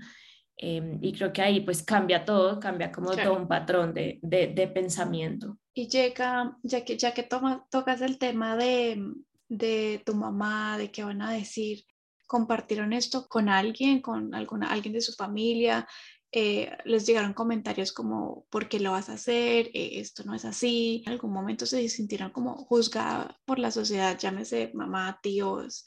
Em, 0.55 0.97
y 1.01 1.11
creo 1.11 1.33
que 1.33 1.41
ahí 1.41 1.59
pues 1.59 1.83
cambia 1.83 2.23
todo, 2.23 2.61
cambia 2.61 2.93
como 2.93 3.11
todo 3.11 3.35
un 3.35 3.45
patrón 3.45 3.93
de, 3.93 4.19
de, 4.21 4.47
de, 4.47 4.67
pensamiento. 4.69 5.57
Y 5.73 5.89
llega, 5.89 6.57
ya 6.63 6.85
que, 6.85 6.97
ya 6.97 7.13
que 7.13 7.23
toma, 7.23 7.67
tocas 7.69 7.99
el 7.99 8.17
tema 8.17 8.55
de, 8.55 9.03
de 9.49 10.01
tu 10.05 10.15
mamá, 10.15 10.77
de 10.77 10.91
qué 10.91 11.03
van 11.03 11.21
a 11.21 11.33
decir, 11.33 11.83
compartieron 12.25 12.93
esto 12.93 13.27
con 13.27 13.49
alguien, 13.49 14.01
con 14.01 14.33
alguna, 14.33 14.71
alguien 14.71 14.93
de 14.93 15.01
su 15.01 15.11
familia, 15.11 15.85
eh, 16.31 16.77
les 16.85 17.07
llegaron 17.07 17.33
comentarios 17.33 17.91
como, 17.91 18.45
¿por 18.49 18.69
qué 18.69 18.79
lo 18.79 18.91
vas 18.91 19.09
a 19.09 19.13
hacer? 19.13 19.71
Eh, 19.73 19.99
esto 19.99 20.23
no 20.23 20.35
es 20.35 20.45
así. 20.45 21.03
En 21.05 21.13
algún 21.13 21.31
momento 21.31 21.65
se 21.65 21.87
sintieron 21.89 22.31
como 22.31 22.55
juzgadas 22.55 23.35
por 23.45 23.57
la 23.57 23.71
sociedad, 23.71 24.17
llámese 24.17 24.71
mamá, 24.73 25.19
tíos, 25.23 25.85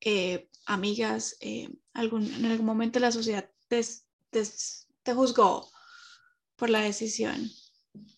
eh, 0.00 0.48
amigas. 0.66 1.36
En 1.40 1.78
algún 1.94 2.64
momento 2.64 2.98
la 2.98 3.12
sociedad 3.12 3.48
te, 3.68 3.84
te, 4.30 4.42
te 5.02 5.14
juzgó 5.14 5.68
por 6.56 6.70
la 6.70 6.80
decisión. 6.80 7.48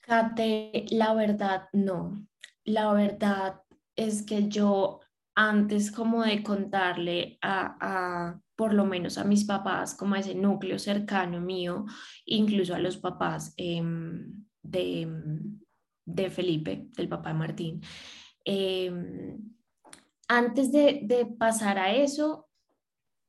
Kate, 0.01 0.87
la 0.91 1.13
verdad 1.13 1.69
no. 1.73 2.27
La 2.65 2.93
verdad 2.93 3.61
es 3.95 4.23
que 4.23 4.49
yo 4.49 5.01
antes 5.41 5.93
como 5.93 6.25
de 6.25 6.43
contarle 6.43 7.39
a, 7.43 8.37
por 8.57 8.75
lo 8.75 8.85
menos 8.85 9.19
a 9.19 9.25
mis 9.25 9.45
papás, 9.45 9.95
como 9.95 10.17
a 10.17 10.19
ese 10.19 10.35
núcleo 10.35 10.81
cercano 10.81 11.41
mío, 11.41 11.85
incluso 12.25 12.75
a 12.75 12.81
los 12.81 12.97
papás 12.97 13.55
em, 13.57 14.45
de, 14.61 15.09
de, 16.05 16.31
Felipe, 16.31 16.89
del 16.97 17.09
papá 17.09 17.29
de 17.29 17.39
Martín. 17.39 17.81
Em, 18.45 19.39
antes 20.27 20.73
de, 20.73 21.03
de 21.05 21.27
pasar 21.27 21.79
a 21.79 21.95
eso, 21.95 22.49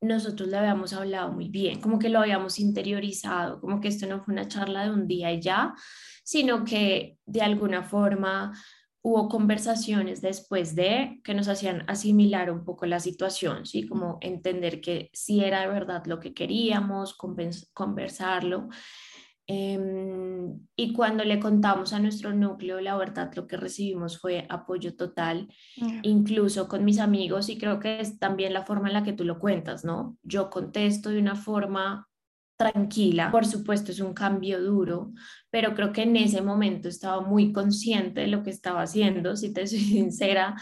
nosotros 0.02 0.50
le 0.50 0.58
habíamos 0.58 0.94
hablado 0.94 1.32
muy 1.32 1.50
bien, 1.50 1.80
como 1.80 2.00
que 2.00 2.10
lo 2.10 2.22
habíamos 2.22 2.58
interiorizado, 2.58 3.62
como 3.62 3.80
que 3.80 3.90
esto 3.90 4.08
no 4.08 4.24
fue 4.24 4.34
una 4.34 4.48
charla 4.48 4.86
de 4.86 4.92
un 4.92 5.06
día 5.06 5.32
y 5.32 5.42
ya, 5.42 5.76
sino 6.24 6.64
que 6.64 7.20
de 7.28 7.42
alguna 7.44 7.84
forma 7.84 8.52
hubo 9.10 9.28
conversaciones 9.28 10.22
después 10.22 10.76
de 10.76 11.20
que 11.24 11.34
nos 11.34 11.48
hacían 11.48 11.84
asimilar 11.88 12.52
un 12.52 12.64
poco 12.64 12.86
la 12.86 13.00
situación, 13.00 13.66
¿sí? 13.66 13.88
Como 13.88 14.20
entender 14.22 14.82
que 14.82 15.10
si 15.14 15.44
era 15.44 15.62
de 15.62 15.68
verdad 15.68 16.06
lo 16.06 16.20
que 16.20 16.36
queríamos, 16.36 17.18
conversarlo. 17.74 18.70
Em, 19.48 20.60
y 20.76 20.94
cuando 20.94 21.24
le 21.24 21.40
contamos 21.40 21.92
a 21.92 22.00
nuestro 22.00 22.34
núcleo, 22.34 22.80
la 22.82 22.96
verdad 22.98 23.32
lo 23.34 23.48
que 23.48 23.58
recibimos 23.58 24.20
fue 24.20 24.46
apoyo 24.48 24.96
total, 24.96 25.48
incluso 26.04 26.68
con 26.68 26.86
mis 26.86 27.00
amigos, 27.00 27.50
y 27.50 27.58
creo 27.58 27.80
que 27.80 28.00
es 28.02 28.20
también 28.20 28.54
la 28.54 28.64
forma 28.64 28.90
en 28.90 28.94
la 28.94 29.04
que 29.04 29.14
tú 29.14 29.24
lo 29.24 29.40
cuentas, 29.40 29.84
¿no? 29.84 30.20
Yo 30.22 30.52
contesto 30.52 31.10
de 31.10 31.18
una 31.18 31.36
forma 31.36 32.09
tranquila. 32.60 33.32
Por 33.32 33.46
supuesto, 33.46 33.92
es 33.92 34.02
un 34.02 34.14
cambio 34.14 34.62
duro, 34.62 35.14
pero 35.50 35.74
creo 35.74 35.94
que 35.94 36.04
en 36.04 36.18
ese 36.18 36.42
momento 36.42 36.90
estaba 36.90 37.22
muy 37.22 37.54
consciente 37.54 38.22
de 38.22 38.28
lo 38.28 38.44
que 38.44 38.50
estaba 38.50 38.82
haciendo. 38.82 39.38
Si 39.38 39.54
te 39.54 39.66
soy 39.66 39.80
sincera, 39.80 40.56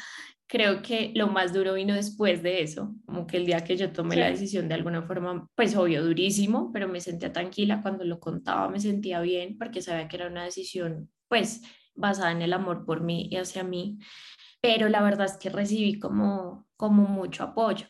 creo 0.45 0.83
que 0.83 1.11
lo 1.15 1.27
más 1.27 1.53
duro 1.53 1.73
vino 1.73 1.95
después 1.95 2.43
de 2.43 2.61
eso, 2.61 2.93
como 3.05 3.25
que 3.25 3.37
el 3.37 3.47
día 3.47 3.63
que 3.63 3.75
yo 3.75 3.91
tomé 3.91 4.15
la 4.15 4.29
decisión 4.29 4.67
de 4.67 4.75
alguna 4.75 5.01
forma, 5.01 5.49
pues 5.55 5.75
obvio 5.75 6.03
durísimo, 6.05 6.71
pero 6.71 6.87
me 6.87 7.01
sentía 7.01 7.33
tranquila 7.33 7.81
cuando 7.81 8.05
lo 8.05 8.19
contaba, 8.19 8.69
me 8.69 8.79
sentía 8.79 9.19
bien 9.21 9.57
porque 9.57 9.81
sabía 9.81 10.07
que 10.07 10.17
era 10.17 10.27
una 10.27 10.43
decisión 10.43 11.09
pues 11.27 11.63
basada 11.95 12.31
en 12.31 12.43
el 12.43 12.53
amor 12.53 12.85
por 12.85 13.01
mí 13.01 13.27
y 13.31 13.37
hacia 13.37 13.63
mí, 13.63 13.97
pero 14.61 14.87
la 14.87 15.01
verdad 15.01 15.25
es 15.25 15.37
que 15.37 15.49
recibí 15.49 15.99
como, 15.99 16.67
como 16.77 17.07
mucho 17.07 17.43
apoyo. 17.43 17.87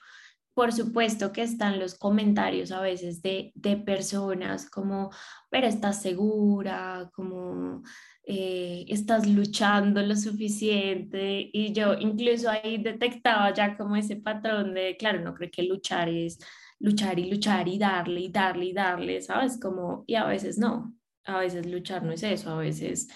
Por 0.58 0.74
supuesto 0.74 1.32
que 1.32 1.43
están 1.43 1.78
los 1.78 1.93
comentarios 1.93 2.72
a 2.72 2.82
veces 2.82 3.22
de, 3.22 3.52
de 3.54 3.78
personas 3.78 4.67
como, 4.67 5.12
pero 5.52 5.67
estás 5.67 6.02
segura, 6.02 7.12
como 7.13 7.84
eh, 8.24 8.84
estás 8.88 9.28
luchando 9.28 10.02
lo 10.02 10.15
suficiente. 10.15 11.48
Y 11.54 11.74
yo 11.74 11.93
incluso 11.93 12.50
ahí 12.50 12.80
detectaba 12.80 13.54
ya 13.54 13.78
como 13.78 13.96
ese 13.98 14.15
patrón 14.15 14.74
de, 14.74 14.98
claro, 14.98 15.22
no 15.22 15.36
creo 15.36 15.52
que 15.52 15.62
luchar 15.62 16.10
es 16.10 16.39
luchar 16.80 17.20
y 17.20 17.30
luchar 17.30 17.67
y 17.67 17.78
darle 17.78 18.22
y 18.22 18.30
darle 18.30 18.65
y 18.65 18.74
darle, 18.74 19.22
¿sabes? 19.22 19.60
Como, 19.62 20.06
y 20.08 20.15
a 20.15 20.26
veces 20.26 20.58
no. 20.58 20.91
a 21.26 21.38
veces 21.38 21.67
luchar 21.67 22.02
no 22.02 22.13
es 22.13 22.24
eso, 22.24 22.50
a 22.50 22.58
veces 22.58 23.08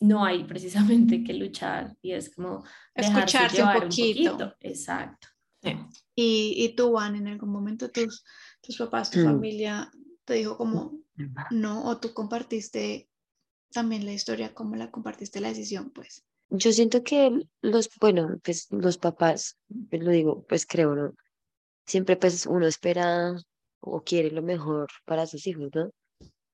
no 0.00 0.24
hay 0.24 0.42
precisamente 0.42 1.22
que 1.22 1.34
luchar 1.34 1.94
y 2.02 2.14
es 2.14 2.34
como 2.34 2.64
escucharse 2.96 3.62
un 3.62 3.74
poquito. 3.74 4.56
Exacto. 4.58 5.28
Y, 6.14 6.54
y 6.56 6.74
tú, 6.74 6.90
Juan, 6.90 7.16
en 7.16 7.28
algún 7.28 7.50
momento 7.50 7.90
tus, 7.90 8.24
tus 8.60 8.78
papás, 8.78 9.10
tu 9.10 9.22
familia 9.22 9.90
te 10.24 10.34
dijo 10.34 10.56
como 10.56 11.00
no, 11.50 11.84
o 11.84 11.98
tú 11.98 12.14
compartiste 12.14 13.08
también 13.72 14.04
la 14.04 14.12
historia, 14.12 14.54
cómo 14.54 14.76
la 14.76 14.90
compartiste 14.90 15.40
la 15.40 15.48
decisión, 15.48 15.90
pues. 15.90 16.24
Yo 16.50 16.72
siento 16.72 17.04
que 17.04 17.30
los, 17.60 17.88
bueno, 18.00 18.38
pues 18.42 18.66
los 18.70 18.98
papás, 18.98 19.56
pues 19.88 20.02
lo 20.02 20.10
digo, 20.10 20.44
pues 20.48 20.66
creo, 20.66 20.94
¿no? 20.94 21.14
Siempre 21.86 22.16
pues 22.16 22.46
uno 22.46 22.66
espera 22.66 23.34
o 23.80 24.02
quiere 24.02 24.30
lo 24.30 24.42
mejor 24.42 24.88
para 25.04 25.26
sus 25.26 25.46
hijos, 25.46 25.70
¿no? 25.74 25.90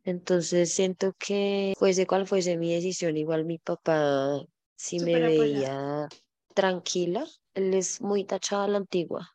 Entonces 0.05 0.73
siento 0.73 1.15
que 1.19 1.75
fuese 1.79 2.07
cual 2.07 2.27
fuese 2.27 2.57
mi 2.57 2.73
decisión, 2.75 3.17
igual 3.17 3.45
mi 3.45 3.59
papá 3.59 4.41
si 4.77 5.01
me 5.01 5.19
veía 5.19 6.09
tranquila, 6.55 7.27
él 7.57 7.75
es 7.75 8.01
muy 8.01 8.25
tachado 8.25 8.63
a 8.63 8.69
la 8.69 8.79
antigua. 8.79 9.29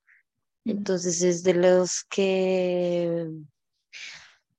Entonces 0.63 1.21
es 1.23 1.43
de 1.43 1.55
los 1.55 2.05
que 2.09 3.27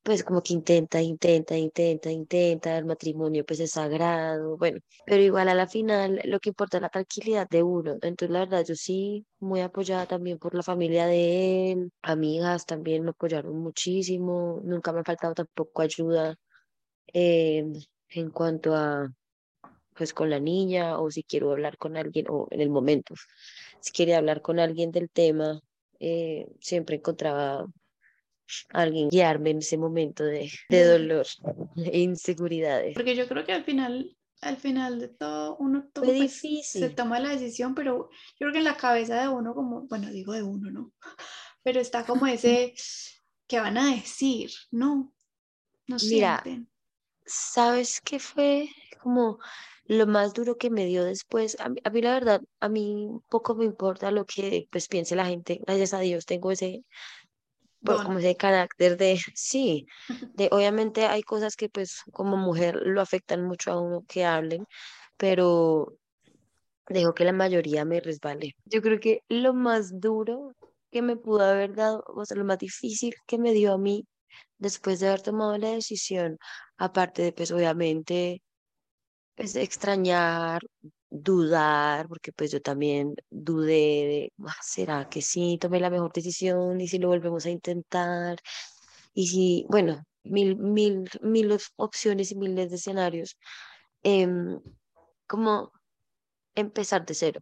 pues 0.03 0.25
como 0.25 0.42
que 0.42 0.53
intenta, 0.53 1.01
intenta, 1.01 1.57
intenta, 1.57 2.11
intenta, 2.11 2.77
el 2.77 2.85
matrimonio 2.85 3.44
pues 3.46 3.61
es 3.61 3.70
sagrado, 3.70 4.57
bueno, 4.57 4.81
pero 5.07 5.22
igual 5.22 5.48
a 5.48 5.55
la 5.55 5.68
final 5.68 6.20
lo 6.25 6.40
que 6.40 6.48
importa 6.51 6.79
es 6.79 6.83
la 6.83 6.88
tranquilidad 6.88 7.48
de 7.48 7.62
uno. 7.62 7.92
Entonces 8.03 8.31
la 8.31 8.40
verdad 8.40 8.64
yo 8.66 8.75
sí, 8.75 9.25
muy 9.38 9.61
apoyada 9.61 10.07
también 10.07 10.38
por 10.38 10.55
la 10.55 10.64
familia 10.64 11.07
de 11.07 11.72
él, 11.72 11.92
amigas 12.03 12.66
también 12.66 13.05
me 13.05 13.11
apoyaron 13.11 13.57
muchísimo, 13.61 14.61
nunca 14.64 14.92
me 14.92 15.01
ha 15.01 15.05
faltado 15.05 15.35
tampoco 15.35 15.83
ayuda 15.83 16.35
em, 17.09 17.75
en 18.11 18.31
cuanto 18.31 18.75
a 18.75 19.09
pues 20.03 20.15
con 20.15 20.31
la 20.31 20.41
niña 20.41 20.99
o 20.99 21.12
si 21.12 21.23
quiero 21.23 21.53
hablar 21.53 21.79
con 21.79 21.97
alguien 21.97 22.27
o 22.29 22.49
en 22.51 22.61
el 22.61 22.71
momento, 22.71 23.15
si 23.79 23.93
quiere 23.93 24.17
hablar 24.17 24.43
con 24.43 24.59
alguien 24.59 24.91
del 24.91 25.09
tema, 25.09 25.61
eh, 26.01 26.49
siempre 26.59 26.97
encontraba 26.97 27.69
alguien 28.71 29.11
guiarme 29.11 29.51
en 29.51 29.59
ese 29.59 29.79
momento 29.79 30.25
de, 30.25 30.51
de 30.69 30.85
dolor 30.87 31.25
e 31.77 32.01
inseguridades. 32.01 32.95
Porque 32.95 33.15
yo 33.15 33.29
creo 33.29 33.45
que 33.45 33.53
al 33.53 33.62
final, 33.62 34.17
al 34.41 34.57
final 34.57 34.99
de 34.99 35.07
todo, 35.07 35.57
uno 35.59 35.88
toma, 35.93 36.12
pues, 36.17 36.43
se 36.65 36.91
toma 36.91 37.21
la 37.21 37.29
decisión, 37.29 37.77
pero 37.77 38.11
yo 38.11 38.38
creo 38.38 38.53
que 38.55 38.59
en 38.59 38.65
la 38.65 38.77
cabeza 38.77 39.23
de 39.23 39.29
uno, 39.29 39.55
como, 39.55 39.83
bueno, 39.83 40.11
digo 40.11 40.33
de 40.33 40.43
uno, 40.43 40.69
¿no? 40.73 40.93
Pero 41.62 41.79
está 41.79 42.05
como 42.05 42.27
ese, 42.27 42.75
¿qué 43.47 43.61
van 43.61 43.79
a 43.79 43.95
decir? 43.95 44.51
No, 44.73 45.15
no 45.87 45.97
Mira, 46.11 46.43
sienten. 46.43 46.71
¿Sabes 47.35 48.03
qué 48.03 48.18
fue 48.18 48.68
como 49.03 49.38
lo 49.87 50.07
más 50.07 50.35
duro 50.35 50.57
que 50.57 50.68
me 50.68 50.85
dio 50.85 51.03
después? 51.03 51.59
A 51.61 51.71
mí, 51.71 51.81
a 51.83 51.88
mí 51.88 52.03
la 52.03 52.12
verdad, 52.12 52.42
a 52.61 52.68
mí 52.68 53.09
poco 53.31 53.55
me 53.55 53.64
importa 53.64 54.11
lo 54.11 54.27
que 54.27 54.68
pues 54.71 54.87
piense 54.87 55.16
la 55.16 55.25
gente, 55.25 55.59
gracias 55.66 55.95
a 55.95 56.01
Dios 56.01 56.27
tengo 56.27 56.51
ese 56.51 56.85
como 57.83 58.18
ese 58.18 58.37
carácter 58.37 58.99
de, 58.99 59.16
sí, 59.35 59.87
de 60.37 60.49
obviamente 60.53 61.07
hay 61.07 61.23
cosas 61.23 61.57
que 61.57 61.71
pues 61.71 62.03
como 62.12 62.37
mujer 62.37 62.77
lo 62.85 63.01
afectan 63.01 63.45
mucho 63.45 63.73
a 63.73 63.81
uno 63.81 64.05
que 64.07 64.27
hablen, 64.27 64.66
pero 65.16 65.95
dejo 66.87 67.14
que 67.14 67.25
la 67.25 67.33
mayoría 67.33 67.87
me 67.87 68.01
resbale. 68.01 68.57
Yo 68.66 68.83
creo 68.83 69.01
que 69.01 69.23
lo 69.31 69.55
más 69.55 69.99
duro 70.01 70.53
que 70.90 71.01
me 71.01 71.16
pudo 71.16 71.40
haber 71.40 71.75
dado, 71.75 72.05
o 72.09 72.27
sea, 72.27 72.37
lo 72.37 72.45
más 72.45 72.59
difícil 72.59 73.14
que 73.27 73.38
me 73.38 73.53
dio 73.53 73.73
a 73.73 73.79
mí 73.79 74.05
después 74.62 75.01
de 75.01 75.09
haber 75.09 75.22
tomado 75.22 75.59
la 75.59 75.70
decisión, 75.70 76.38
aparte 76.79 77.22
de 77.22 77.33
pues 77.33 77.51
obviamente 77.53 78.42
es 79.37 79.53
pues, 79.55 79.57
extrañar, 79.57 80.62
dudar, 81.11 82.09
porque 82.09 82.33
pues 82.33 82.51
yo 82.53 82.61
también 82.62 83.14
dudé 83.31 83.72
de, 83.75 84.33
ah, 84.46 84.57
¿será 84.62 85.09
que 85.09 85.22
sí 85.22 85.59
tomé 85.61 85.81
la 85.81 85.90
mejor 85.90 86.12
decisión? 86.12 86.81
¿Y 86.81 86.88
si 86.88 86.98
lo 86.98 87.09
volvemos 87.09 87.46
a 87.46 87.51
intentar? 87.51 88.38
Y 89.14 89.29
si, 89.29 89.66
bueno, 89.68 90.05
mil, 90.25 90.57
mil, 90.57 91.09
mil 91.22 91.59
opciones 91.77 92.33
y 92.33 92.37
miles 92.37 92.70
de 92.70 92.77
escenarios. 92.77 93.37
Em, 94.03 94.61
como 95.27 95.72
empezar 96.55 97.07
de 97.07 97.14
cero, 97.14 97.40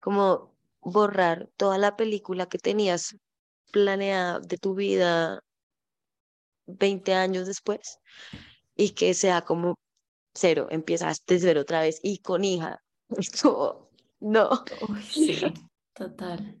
como 0.00 0.54
borrar 0.80 1.48
toda 1.56 1.78
la 1.78 1.96
película 1.96 2.46
que 2.46 2.58
tenías 2.58 3.16
planeada 3.72 4.40
de 4.40 4.58
tu 4.58 4.74
vida 4.74 5.40
20 6.66 7.14
años 7.14 7.46
después 7.46 7.98
y 8.76 8.90
que 8.90 9.14
sea 9.14 9.42
como 9.42 9.76
cero, 10.34 10.66
empiezas 10.70 11.18
desde 11.26 11.48
cero 11.48 11.60
otra 11.62 11.80
vez 11.80 12.00
y 12.02 12.18
con 12.18 12.44
hija. 12.44 12.82
no. 14.20 14.64
sí, 15.02 15.40
total. 15.92 16.60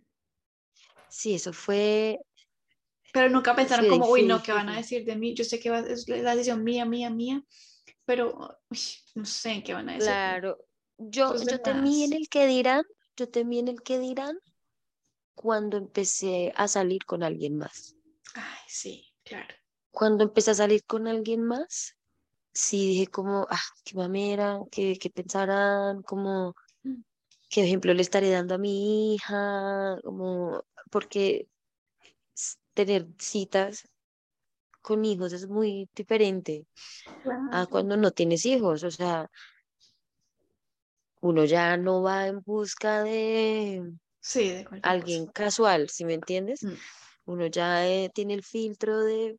Sí, 1.08 1.34
eso 1.34 1.52
fue. 1.52 2.18
Pero 3.12 3.30
nunca 3.30 3.54
pensaron 3.54 3.88
como, 3.88 4.08
uy, 4.08 4.24
no, 4.24 4.42
¿qué 4.42 4.52
van 4.52 4.68
a 4.68 4.76
decir 4.76 5.04
de 5.04 5.14
mí? 5.14 5.34
Yo 5.34 5.44
sé 5.44 5.60
que 5.60 5.68
es 5.88 6.08
la 6.08 6.32
decisión 6.32 6.64
mía, 6.64 6.84
mía, 6.84 7.10
mía, 7.10 7.44
pero 8.04 8.58
no 9.14 9.24
sé 9.24 9.62
qué 9.64 9.74
van 9.74 9.88
a 9.88 9.92
decir. 9.92 10.06
Claro, 10.06 10.58
yo, 10.98 11.36
yo 11.36 11.60
temí 11.60 12.04
en 12.04 12.14
el 12.14 12.28
que 12.28 12.46
dirán, 12.46 12.82
yo 13.16 13.28
temí 13.28 13.60
en 13.60 13.68
el 13.68 13.82
que 13.82 14.00
dirán 14.00 14.36
cuando 15.34 15.76
empecé 15.76 16.52
a 16.56 16.66
salir 16.66 17.04
con 17.04 17.22
alguien 17.22 17.56
más. 17.56 17.96
Ay, 18.34 18.58
sí, 18.66 19.14
claro. 19.22 19.54
Cuando 19.94 20.24
empecé 20.24 20.50
a 20.50 20.54
salir 20.54 20.82
con 20.84 21.06
alguien 21.06 21.44
más, 21.44 21.96
sí 22.52 22.88
dije 22.88 23.06
como, 23.06 23.46
ah, 23.48 23.62
qué 23.84 23.94
mamera, 23.94 24.58
qué, 24.72 24.98
qué 25.00 25.08
pensarán, 25.08 26.02
como, 26.02 26.56
mm. 26.82 27.00
qué 27.48 27.62
ejemplo 27.64 27.94
le 27.94 28.02
estaré 28.02 28.28
dando 28.28 28.56
a 28.56 28.58
mi 28.58 29.14
hija, 29.14 29.96
como, 30.02 30.64
porque 30.90 31.46
tener 32.74 33.06
citas 33.20 33.88
con 34.82 35.04
hijos 35.04 35.32
es 35.32 35.48
muy 35.48 35.88
diferente 35.94 36.66
a 37.52 37.66
cuando 37.66 37.96
no 37.96 38.10
tienes 38.10 38.44
hijos, 38.46 38.82
o 38.82 38.90
sea, 38.90 39.30
uno 41.20 41.44
ya 41.44 41.76
no 41.76 42.02
va 42.02 42.26
en 42.26 42.40
busca 42.40 43.04
de, 43.04 43.92
sí, 44.18 44.48
de 44.48 44.68
alguien 44.82 45.26
casual, 45.28 45.88
¿sí 45.88 46.04
me 46.04 46.14
entiendes? 46.14 46.64
Mm. 46.64 46.74
Uno 47.26 47.46
ya 47.46 47.86
eh, 47.86 48.10
tiene 48.12 48.34
el 48.34 48.42
filtro 48.42 48.98
de 48.98 49.38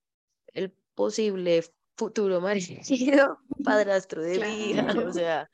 el 0.55 0.73
posible 0.95 1.63
futuro 1.95 2.41
marido, 2.41 2.81
padrastro 3.63 4.21
de 4.21 4.39
vida, 4.39 4.95
o 5.07 5.13
sea, 5.13 5.49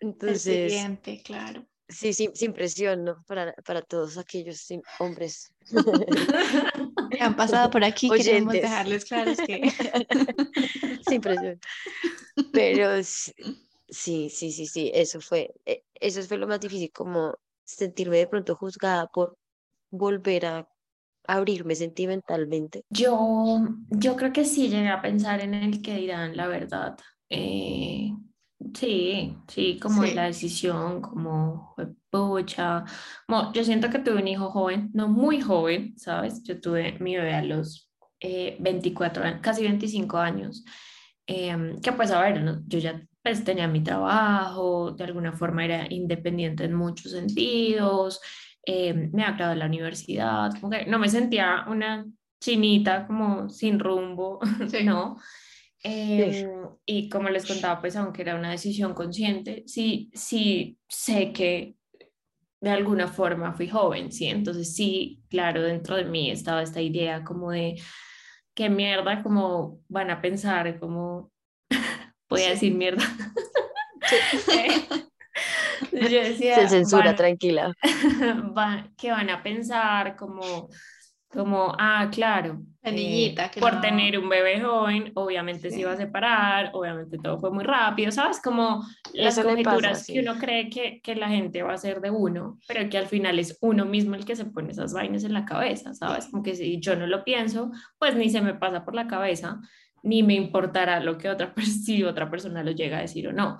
entonces... 0.00 0.72
Siguiente, 0.72 1.22
claro. 1.22 1.66
Sí, 1.88 2.12
sí, 2.12 2.30
sin 2.34 2.52
presión, 2.52 3.04
¿no? 3.04 3.24
Para, 3.26 3.52
para 3.66 3.82
todos 3.82 4.16
aquellos 4.16 4.64
hombres. 5.00 5.52
que 7.10 7.20
han 7.20 7.34
pasado 7.34 7.68
por 7.68 7.82
aquí, 7.82 8.08
queremos 8.08 8.52
dejarles 8.52 9.04
claros 9.04 9.38
que... 9.38 9.70
sin 11.08 11.20
presión. 11.20 11.60
Pero 12.52 13.02
sí, 13.02 14.30
sí, 14.30 14.30
sí, 14.30 14.66
sí, 14.66 14.90
eso 14.94 15.20
fue, 15.20 15.52
e, 15.66 15.84
eso 15.94 16.22
fue 16.22 16.38
lo 16.38 16.46
más 16.46 16.60
difícil, 16.60 16.92
como 16.92 17.36
sentirme 17.64 18.18
de 18.18 18.28
pronto 18.28 18.54
juzgada 18.54 19.08
por 19.08 19.36
volver 19.90 20.46
a 20.46 20.68
abrirme 21.34 21.74
sentimentalmente? 21.74 22.84
Yo, 22.90 23.60
yo 23.90 24.16
creo 24.16 24.32
que 24.32 24.44
sí 24.44 24.68
llegué 24.68 24.88
a 24.88 25.02
pensar 25.02 25.40
en 25.40 25.54
el 25.54 25.82
que 25.82 25.96
dirán 25.96 26.36
la 26.36 26.46
verdad. 26.46 26.96
Eh, 27.28 28.12
sí, 28.74 29.36
sí, 29.48 29.78
como 29.80 30.04
la 30.04 30.24
decisión, 30.24 31.00
como 31.00 31.74
pucha. 32.10 32.84
yo 33.54 33.64
siento 33.64 33.88
que 33.90 34.00
tuve 34.00 34.20
un 34.20 34.28
hijo 34.28 34.50
joven, 34.50 34.90
no 34.92 35.08
muy 35.08 35.40
joven, 35.40 35.94
¿sabes? 35.96 36.42
Yo 36.42 36.60
tuve 36.60 36.98
mi 36.98 37.16
bebé 37.16 37.34
a 37.34 37.44
los 37.44 37.90
24, 38.20 39.24
eh, 39.24 39.38
casi 39.40 39.62
25 39.62 40.18
años. 40.18 40.64
Em, 41.26 41.80
que 41.80 41.92
pues 41.92 42.10
a 42.10 42.20
ver, 42.20 42.42
yo 42.66 42.78
ya 42.80 43.00
pues 43.22 43.44
tenía 43.44 43.68
mi 43.68 43.82
trabajo, 43.82 44.92
de 44.92 45.04
alguna 45.04 45.32
forma 45.32 45.64
era 45.64 45.86
independiente 45.92 46.64
en 46.64 46.74
muchos 46.74 47.12
sentidos, 47.12 48.20
eh, 48.72 48.94
me 49.12 49.24
ha 49.24 49.32
graduado 49.32 49.54
de 49.54 49.58
la 49.58 49.66
universidad, 49.66 50.52
como 50.60 50.70
que 50.70 50.86
no 50.86 51.00
me 51.00 51.08
sentía 51.08 51.64
una 51.66 52.06
chinita 52.40 53.04
como 53.04 53.48
sin 53.48 53.80
rumbo, 53.80 54.38
¿no? 54.84 55.18
Eh, 55.82 56.46
y 56.86 57.08
como 57.08 57.30
les 57.30 57.46
contaba, 57.46 57.80
pues 57.80 57.96
aunque 57.96 58.22
era 58.22 58.36
una 58.36 58.52
decisión 58.52 58.94
consciente, 58.94 59.64
sí, 59.66 60.10
sí 60.14 60.78
sé 60.86 61.32
que 61.32 61.74
de 62.60 62.70
alguna 62.70 63.08
forma 63.08 63.54
fui 63.54 63.66
joven, 63.68 64.12
¿sí? 64.12 64.26
Entonces 64.26 64.72
sí, 64.76 65.24
claro, 65.28 65.62
dentro 65.62 65.96
de 65.96 66.04
mí 66.04 66.30
estaba 66.30 66.62
esta 66.62 66.80
idea 66.80 67.24
como 67.24 67.50
de 67.50 67.74
qué 68.54 68.70
mierda, 68.70 69.20
como 69.24 69.80
van 69.88 70.10
a 70.10 70.20
pensar, 70.20 70.78
como 70.78 71.32
voy 72.28 72.42
a 72.42 72.50
decir 72.50 72.72
mierda. 72.74 73.02
Yo 75.92 76.20
decía, 76.22 76.56
Se 76.56 76.68
censura, 76.68 77.14
tranquila. 77.14 77.74
que 78.96 79.10
van 79.10 79.30
a 79.30 79.42
pensar 79.42 80.16
como 80.16 80.68
Como, 81.32 81.72
ah, 81.78 82.08
claro. 82.10 82.60
La 82.82 82.90
niñita. 82.90 83.46
eh, 83.46 83.50
que 83.54 83.60
por 83.60 83.74
no- 83.74 83.80
tener 83.80 84.18
un 84.18 84.28
bebé 84.28 84.60
joven, 84.60 85.12
obviamente 85.14 85.70
se 85.70 85.76
Sí. 85.76 85.82
iba 85.82 85.92
a 85.92 85.96
separar, 85.96 86.70
obviamente 86.72 87.18
todo 87.18 87.38
fue 87.38 87.52
muy 87.52 87.62
rápido, 87.62 88.10
¿sabes? 88.10 88.40
Como 88.42 88.84
las 89.14 89.38
Eso 89.38 89.46
le 89.48 89.62
pasa, 89.62 89.76
conjeturas 89.76 90.04
sí. 90.06 90.14
que 90.14 90.20
uno 90.22 90.34
cree 90.40 90.68
que, 90.68 91.00
que 91.00 91.14
la 91.14 91.28
gente 91.28 91.62
va 91.62 91.70
a 91.70 91.74
hacer 91.74 92.00
de 92.00 92.10
uno, 92.10 92.58
pero 92.66 92.88
que 92.90 92.98
al 92.98 93.06
final 93.06 93.38
es 93.38 93.56
uno 93.60 93.84
mismo 93.84 94.16
el 94.16 94.24
que 94.24 94.34
se 94.34 94.44
pone 94.46 94.72
esas 94.72 94.92
vainas 94.92 95.22
en 95.22 95.32
la 95.34 95.44
cabeza, 95.44 95.94
¿sabes? 95.94 96.26
Como 96.26 96.42
que 96.42 96.56
si 96.56 96.80
yo 96.80 96.96
no 96.96 97.06
lo 97.06 97.22
pienso, 97.22 97.70
pues 98.00 98.16
ni 98.16 98.28
se 98.28 98.40
me 98.40 98.54
pasa 98.54 98.84
por 98.84 98.96
la 98.96 99.06
cabeza, 99.06 99.60
ni 100.02 100.24
me 100.24 100.34
importará 100.34 100.98
lo 100.98 101.16
que 101.16 101.28
otra, 101.28 101.54
si 101.84 102.02
otra 102.02 102.28
persona 102.28 102.64
lo 102.64 102.72
llega 102.72 102.98
a 102.98 103.02
decir 103.02 103.28
o 103.28 103.32
no. 103.32 103.56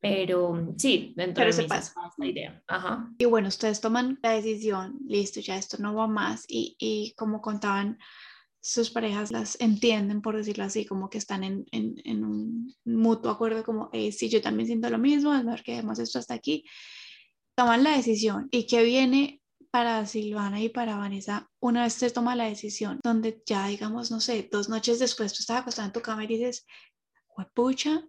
Pero 0.00 0.74
sí, 0.76 1.14
dentro 1.16 1.42
Pero 1.42 1.46
de 1.46 1.52
se 1.52 1.62
mí 1.62 1.68
pasa. 1.68 1.92
esta 2.08 2.26
idea. 2.26 2.62
Ajá. 2.68 3.10
Y 3.18 3.24
bueno, 3.24 3.48
ustedes 3.48 3.80
toman 3.80 4.18
la 4.22 4.32
decisión, 4.32 4.98
listo, 5.06 5.40
ya 5.40 5.56
esto 5.56 5.78
no 5.78 5.94
va 5.94 6.06
más. 6.06 6.44
Y, 6.48 6.76
y 6.78 7.14
como 7.16 7.40
contaban, 7.40 7.98
sus 8.60 8.90
parejas 8.90 9.30
las 9.30 9.60
entienden, 9.60 10.20
por 10.20 10.36
decirlo 10.36 10.64
así, 10.64 10.86
como 10.86 11.08
que 11.08 11.18
están 11.18 11.44
en, 11.44 11.66
en, 11.70 11.94
en 12.04 12.24
un 12.24 12.74
mutuo 12.84 13.30
acuerdo, 13.30 13.62
como, 13.64 13.90
eh, 13.92 14.10
sí, 14.10 14.28
yo 14.28 14.42
también 14.42 14.66
siento 14.66 14.90
lo 14.90 14.98
mismo, 14.98 15.32
es 15.34 15.44
mejor 15.44 15.62
que 15.62 15.72
dejemos 15.72 16.00
esto 16.00 16.18
hasta 16.18 16.34
aquí. 16.34 16.64
Toman 17.56 17.84
la 17.84 17.96
decisión. 17.96 18.48
¿Y 18.50 18.66
qué 18.66 18.82
viene 18.82 19.40
para 19.70 20.04
Silvana 20.06 20.60
y 20.60 20.68
para 20.68 20.96
Vanessa 20.96 21.48
una 21.60 21.84
vez 21.84 21.92
se 21.92 22.10
toma 22.10 22.34
la 22.34 22.46
decisión, 22.46 22.98
donde 23.04 23.42
ya, 23.46 23.66
digamos, 23.68 24.10
no 24.10 24.20
sé, 24.20 24.48
dos 24.50 24.68
noches 24.68 24.98
después 24.98 25.32
tú 25.32 25.38
estás 25.40 25.60
acostada 25.60 25.86
en 25.86 25.92
tu 25.92 26.00
cama 26.00 26.24
y 26.24 26.28
dices, 26.28 26.66
pucha, 27.54 28.02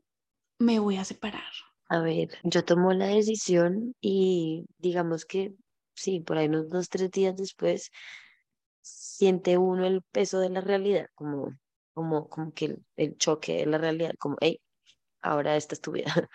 me 0.59 0.79
voy 0.79 0.97
a 0.97 1.05
separar? 1.05 1.51
A 1.89 1.99
ver, 2.01 2.29
yo 2.43 2.65
tomo 2.65 2.93
la 2.93 3.07
decisión 3.07 3.93
y 4.01 4.65
digamos 4.77 5.25
que 5.25 5.53
sí, 5.95 6.19
por 6.19 6.37
ahí 6.37 6.47
unos 6.47 6.69
dos, 6.69 6.89
tres 6.89 7.11
días 7.11 7.35
después 7.37 7.91
siente 8.81 9.57
uno 9.57 9.85
el 9.87 10.01
peso 10.11 10.39
de 10.39 10.49
la 10.49 10.61
realidad, 10.61 11.07
como, 11.15 11.49
como, 11.93 12.29
como 12.29 12.53
que 12.53 12.65
el, 12.65 12.85
el 12.97 13.17
choque 13.17 13.57
de 13.59 13.65
la 13.67 13.77
realidad, 13.79 14.13
como, 14.19 14.37
hey, 14.41 14.61
ahora 15.21 15.57
esta 15.57 15.75
es 15.75 15.81
tu 15.81 15.93
vida. 15.93 16.05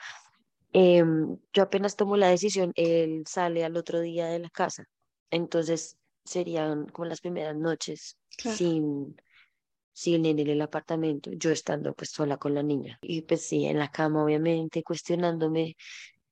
Em, 0.74 1.38
yo 1.52 1.62
apenas 1.64 1.96
tomo 1.96 2.16
la 2.16 2.28
decisión, 2.30 2.72
él 2.76 3.24
sale 3.28 3.64
al 3.64 3.76
otro 3.76 4.00
día 4.00 4.26
de 4.28 4.38
la 4.40 4.50
casa, 4.50 4.84
entonces 5.30 5.98
serían 6.24 6.86
como 6.88 7.06
las 7.08 7.20
primeras 7.20 7.56
noches 7.56 8.18
Claro. 8.36 8.58
sin, 8.58 9.16
sin 9.92 10.26
en 10.26 10.38
el 10.38 10.60
apartamento, 10.62 11.30
yo 11.32 11.50
estando 11.50 11.94
pues 11.94 12.10
sola 12.10 12.36
con 12.38 12.54
la 12.54 12.62
niña. 12.62 12.98
Y 13.02 13.22
pues 13.22 13.42
sí, 13.46 13.66
en 13.66 13.78
la 13.78 13.90
cama 13.90 14.24
obviamente, 14.24 14.82
cuestionándome 14.82 15.76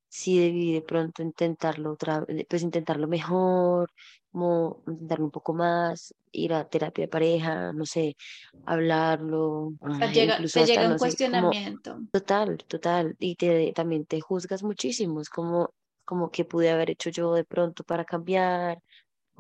si 0.09 0.39
debí 0.39 0.73
de 0.73 0.83
pronto 0.83 1.23
intentarlo 1.23 1.93
otra 1.93 2.25
pues 2.49 2.63
intentarlo 2.63 3.07
mejor, 3.09 3.91
como 4.33 4.83
intentarlo 4.87 5.25
un 5.27 5.31
poco 5.31 5.55
más, 5.55 6.15
ir 6.33 6.53
a 6.55 6.69
terapia 6.69 7.05
de 7.05 7.09
pareja, 7.09 7.73
no 7.73 7.87
sé, 7.87 8.17
hablarlo, 8.65 9.73
O 9.81 9.95
sea, 9.95 10.13
llega, 10.13 10.37
te 10.53 10.61
hasta, 10.61 10.65
llega 10.65 10.87
un 10.87 10.93
no 10.93 10.99
sé, 10.99 11.19
como 11.31 11.53
cuestionamiento. 11.53 12.01
total, 12.13 12.59
total, 12.69 13.15
y 13.19 13.37
te, 13.37 13.73
también 13.75 14.05
te 14.07 14.21
juzgas 14.21 14.63
muchísimo, 14.63 15.21
es 15.21 15.29
como, 15.31 15.71
como 16.05 16.31
que 16.31 16.45
pude 16.45 16.71
haber 16.71 16.91
hecho 16.91 17.11
yo 17.11 17.35
de 17.35 17.45
pronto 17.45 17.85
para 17.85 18.05
cambiar, 18.05 18.81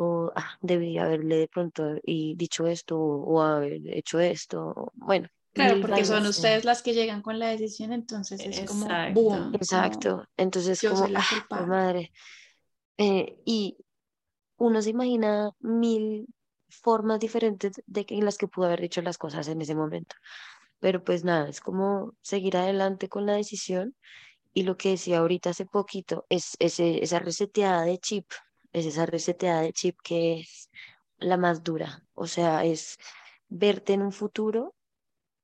o 0.00 0.32
ah, 0.34 0.56
debí 0.60 0.96
haberle 0.98 1.36
de 1.36 1.48
pronto 1.48 1.96
y 2.02 2.34
dicho 2.36 2.66
esto, 2.66 2.98
o 2.98 3.42
haber 3.42 3.80
hecho 3.86 4.18
esto, 4.20 4.90
bueno, 4.94 5.28
Claro, 5.52 5.80
porque 5.80 6.04
son 6.04 6.14
vainas. 6.16 6.30
ustedes 6.30 6.64
las 6.64 6.82
que 6.82 6.94
llegan 6.94 7.22
con 7.22 7.38
la 7.38 7.48
decisión, 7.48 7.92
entonces 7.92 8.40
es 8.40 8.60
como 8.68 8.84
Exacto. 8.86 9.20
boom. 9.20 9.38
como, 9.38 9.54
Exacto, 9.54 10.24
entonces 10.36 10.80
como, 10.80 11.04
ah, 11.50 11.66
madre, 11.66 12.12
eh, 12.98 13.36
y 13.44 13.76
uno 14.58 14.80
se 14.80 14.90
imagina 14.90 15.50
mil 15.60 16.26
formas 16.68 17.18
diferentes 17.18 17.72
de 17.86 18.06
que, 18.06 18.14
en 18.14 18.24
las 18.24 18.38
que 18.38 18.46
pudo 18.46 18.66
haber 18.66 18.80
dicho 18.80 19.02
las 19.02 19.18
cosas 19.18 19.48
en 19.48 19.60
ese 19.60 19.74
momento, 19.74 20.14
pero 20.78 21.02
pues 21.02 21.24
nada, 21.24 21.48
es 21.48 21.60
como 21.60 22.14
seguir 22.22 22.56
adelante 22.56 23.08
con 23.08 23.26
la 23.26 23.34
decisión 23.34 23.94
y 24.54 24.62
lo 24.64 24.76
que 24.76 24.90
decía 24.90 25.18
ahorita 25.18 25.50
hace 25.50 25.66
poquito 25.66 26.26
es 26.28 26.56
ese, 26.60 27.02
esa 27.02 27.18
reseteada 27.18 27.82
de 27.84 27.98
chip, 27.98 28.26
es 28.72 28.86
esa 28.86 29.06
reseteada 29.06 29.62
de 29.62 29.72
chip 29.72 29.98
que 30.02 30.40
es 30.40 30.70
la 31.18 31.36
más 31.36 31.62
dura, 31.62 32.04
o 32.14 32.26
sea, 32.26 32.64
es 32.64 32.98
verte 33.48 33.94
en 33.94 34.02
un 34.02 34.12
futuro, 34.12 34.74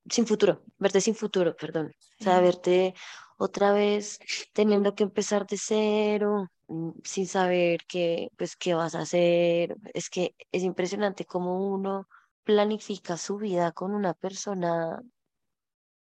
sin 0.09 0.25
futuro, 0.27 0.63
verte 0.77 1.01
sin 1.01 1.15
futuro, 1.15 1.55
perdón, 1.55 1.93
o 2.19 2.23
sea, 2.23 2.39
verte 2.41 2.93
otra 3.37 3.71
vez 3.73 4.19
teniendo 4.53 4.95
que 4.95 5.03
empezar 5.03 5.45
de 5.47 5.57
cero, 5.57 6.49
mm, 6.67 6.91
sin 7.03 7.27
saber 7.27 7.81
qué, 7.87 8.29
pues, 8.37 8.55
qué 8.55 8.73
vas 8.73 8.95
a 8.95 9.01
hacer, 9.01 9.75
es 9.93 10.09
que 10.09 10.35
es 10.51 10.63
impresionante 10.63 11.25
cómo 11.25 11.67
uno 11.73 12.07
planifica 12.43 13.17
su 13.17 13.37
vida 13.37 13.71
con 13.73 13.93
una 13.93 14.13
persona, 14.13 15.01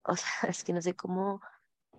o 0.04 0.16
sea, 0.16 0.28
es 0.50 0.64
que 0.64 0.74
no 0.74 0.82
sé 0.82 0.96
cómo 0.96 1.42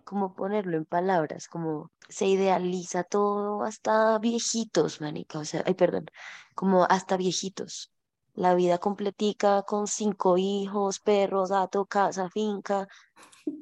cómo 0.05 0.35
ponerlo 0.35 0.77
en 0.77 0.85
palabras, 0.85 1.49
como 1.49 1.91
se 2.09 2.27
idealiza 2.27 3.05
todo 3.05 3.63
hasta 3.65 4.19
viejitos, 4.19 5.01
manica, 5.01 5.39
o 5.41 5.45
sea, 5.45 5.63
ay, 5.67 5.75
perdón, 5.75 6.07
como 6.55 6.85
hasta 6.85 7.17
viejitos. 7.17 7.91
La 8.35 8.55
vida 8.55 8.79
completica 8.79 9.63
con 9.63 9.87
cinco 9.87 10.37
hijos, 10.39 11.01
perros, 11.01 11.51
gato, 11.51 11.87
casa, 11.87 12.29
finca, 12.31 12.89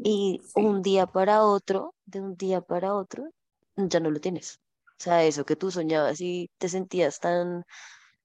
y 0.02 0.40
Sí. 0.54 0.62
un 0.62 0.82
día 0.82 1.06
para 1.06 1.44
otro, 1.44 1.94
de 2.06 2.20
un 2.20 2.36
día 2.36 2.60
para 2.60 2.94
otro, 2.94 3.30
ya 3.76 4.00
no 4.00 4.10
lo 4.10 4.20
tienes. 4.20 4.60
O 4.98 5.02
sea, 5.02 5.24
eso 5.24 5.44
que 5.44 5.56
tú 5.56 5.70
soñabas 5.70 6.20
y 6.20 6.50
te 6.58 6.68
sentías 6.68 7.18
tan 7.20 7.64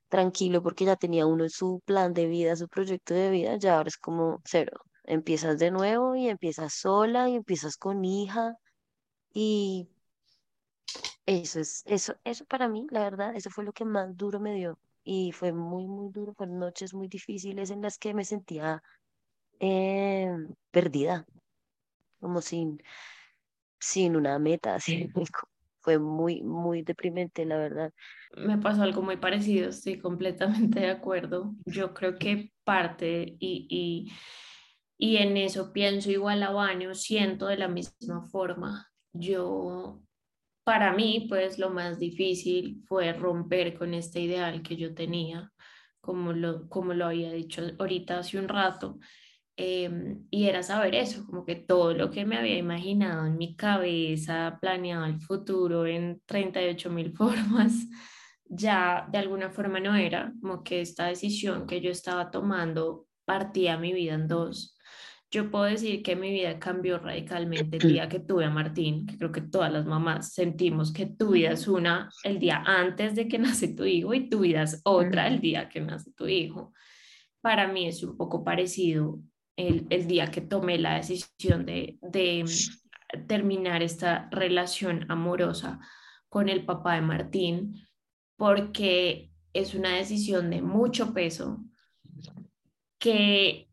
tranquilo 0.10 0.64
porque 0.64 0.86
ya 0.86 0.96
tenía 0.96 1.26
uno 1.26 1.50
su 1.50 1.82
plan 1.86 2.14
de 2.14 2.28
vida, 2.28 2.56
su 2.56 2.68
proyecto 2.68 3.14
de 3.14 3.30
vida, 3.32 3.58
ya 3.58 3.78
ahora 3.78 3.90
es 3.90 3.98
como 3.98 4.42
cero. 4.46 4.80
Empiezas 5.08 5.58
de 5.58 5.72
nuevo 5.72 6.16
y 6.16 6.30
empiezas 6.30 6.74
sola 6.74 7.30
y 7.30 7.36
empiezas 7.36 7.78
con 7.78 8.06
hija 8.06 8.56
y 9.34 9.90
eso 11.26 11.60
es, 11.60 11.84
eso, 11.86 12.16
eso 12.24 12.46
para 12.46 12.70
mí, 12.70 12.88
la 12.90 13.02
verdad, 13.02 13.36
eso 13.36 13.50
fue 13.50 13.66
lo 13.66 13.74
que 13.74 13.86
más 13.86 14.16
duro 14.16 14.40
me 14.40 14.54
dio 14.54 14.78
y 15.04 15.32
fue 15.32 15.54
muy, 15.54 15.88
muy 15.88 16.12
duro, 16.12 16.34
fueron 16.34 16.60
noches 16.60 16.94
muy 16.94 17.08
difíciles 17.08 17.70
en 17.72 17.82
las 17.82 17.98
que 17.98 18.14
me 18.14 18.26
sentía 18.26 18.84
eh, 19.60 20.30
perdida, 20.72 21.26
como 22.20 22.42
sin, 22.42 22.82
sin 23.80 24.16
una 24.18 24.38
meta, 24.38 24.76
así, 24.76 25.10
fue 25.80 25.98
muy, 25.98 26.44
muy 26.44 26.82
deprimente, 26.82 27.46
la 27.46 27.58
verdad. 27.58 27.94
Me 28.36 28.58
pasó 28.58 28.84
algo 28.84 29.02
muy 29.02 29.16
parecido, 29.16 29.70
estoy 29.70 29.98
completamente 30.00 30.82
de 30.82 30.90
acuerdo. 30.90 31.54
Yo 31.66 31.94
creo 31.94 32.18
que 32.18 32.52
parte 32.66 33.38
y, 33.40 33.68
y, 33.70 34.12
y 34.98 35.18
en 35.18 35.38
eso 35.38 35.72
pienso 35.74 36.12
igual 36.12 36.44
a 36.44 36.52
Baño, 36.52 36.96
siento 36.96 37.48
de 37.48 37.58
la 37.58 37.68
misma 37.68 38.24
forma. 38.30 38.90
Yo, 39.14 40.02
para 40.64 40.94
mí, 40.94 41.28
pues 41.30 41.60
lo 41.60 41.70
más 41.70 42.00
difícil 42.00 42.84
fue 42.88 43.14
romper 43.14 43.78
con 43.78 43.94
este 43.94 44.22
ideal 44.22 44.62
que 44.64 44.76
yo 44.76 44.94
tenía, 44.96 45.52
como 46.02 46.34
lo, 46.34 46.68
como 46.70 46.94
lo 46.94 47.06
había 47.08 47.32
dicho 47.32 47.64
ahorita 47.80 48.20
hace 48.20 48.40
un 48.40 48.48
rato. 48.48 49.00
em, 49.58 50.26
y 50.32 50.46
era 50.48 50.64
saber 50.64 50.96
eso, 50.96 51.26
como 51.26 51.46
que 51.46 51.56
todo 51.56 51.94
lo 51.94 52.12
que 52.12 52.26
me 52.26 52.38
había 52.38 52.58
imaginado 52.58 53.26
en 53.26 53.38
mi 53.38 53.56
cabeza, 53.56 54.58
planeado 54.62 55.06
el 55.06 55.20
futuro 55.22 55.86
en 55.88 56.22
38 56.26 56.90
mil 56.92 57.12
formas, 57.18 57.74
ya 58.46 59.08
de 59.12 59.18
alguna 59.18 59.50
forma 59.52 59.80
no 59.80 59.96
era, 59.96 60.34
como 60.42 60.64
que 60.64 60.82
esta 60.82 61.08
decisión 61.08 61.68
que 61.68 61.82
yo 61.82 61.92
estaba 61.92 62.32
tomando 62.32 63.08
partía 63.26 63.78
mi 63.78 63.94
vida 63.94 64.14
en 64.16 64.28
dos. 64.28 64.77
Yo 65.30 65.52
puedo 65.52 65.66
decir 65.66 66.04
que 66.04 66.16
mi 66.16 66.32
vida 66.32 66.58
cambió 66.58 67.00
radicalmente 67.00 67.78
el 67.78 67.94
día 67.94 68.08
que 68.08 68.20
tuve 68.20 68.46
a 68.46 68.50
Martín, 68.50 69.06
que 69.06 69.18
creo 69.18 69.32
que 69.32 69.42
todas 69.42 69.72
las 69.72 69.86
mamás 69.86 70.34
sentimos 70.34 70.94
que 70.94 71.06
tu 71.06 71.32
vida 71.32 71.52
es 71.52 71.68
una 71.68 72.10
el 72.24 72.40
día 72.40 72.64
antes 72.66 73.14
de 73.16 73.28
que 73.28 73.38
nace 73.40 73.68
tu 73.70 73.84
hijo 73.84 74.14
y 74.14 74.30
tu 74.30 74.40
vida 74.40 74.64
es 74.64 74.82
otra 74.86 75.28
el 75.28 75.42
día 75.42 75.68
que 75.68 75.82
nace 75.82 76.12
tu 76.14 76.28
hijo. 76.28 76.74
Para 77.42 77.68
mí 77.68 77.88
es 77.88 78.04
un 78.04 78.16
poco 78.16 78.44
parecido 78.44 79.20
el, 79.58 79.86
el 79.90 80.08
día 80.08 80.32
que 80.32 80.42
tomé 80.42 80.78
la 80.78 80.96
decisión 80.96 81.66
de, 81.66 81.98
de 82.02 82.46
terminar 83.28 83.84
esta 83.84 84.30
relación 84.32 85.06
amorosa 85.10 85.80
con 86.30 86.48
el 86.48 86.66
papá 86.66 86.96
de 86.96 87.02
Martín, 87.02 87.76
porque 88.38 89.32
es 89.54 89.74
una 89.76 89.96
decisión 89.96 90.50
de 90.50 90.62
mucho 90.62 91.14
peso 91.14 91.64
que 93.00 93.67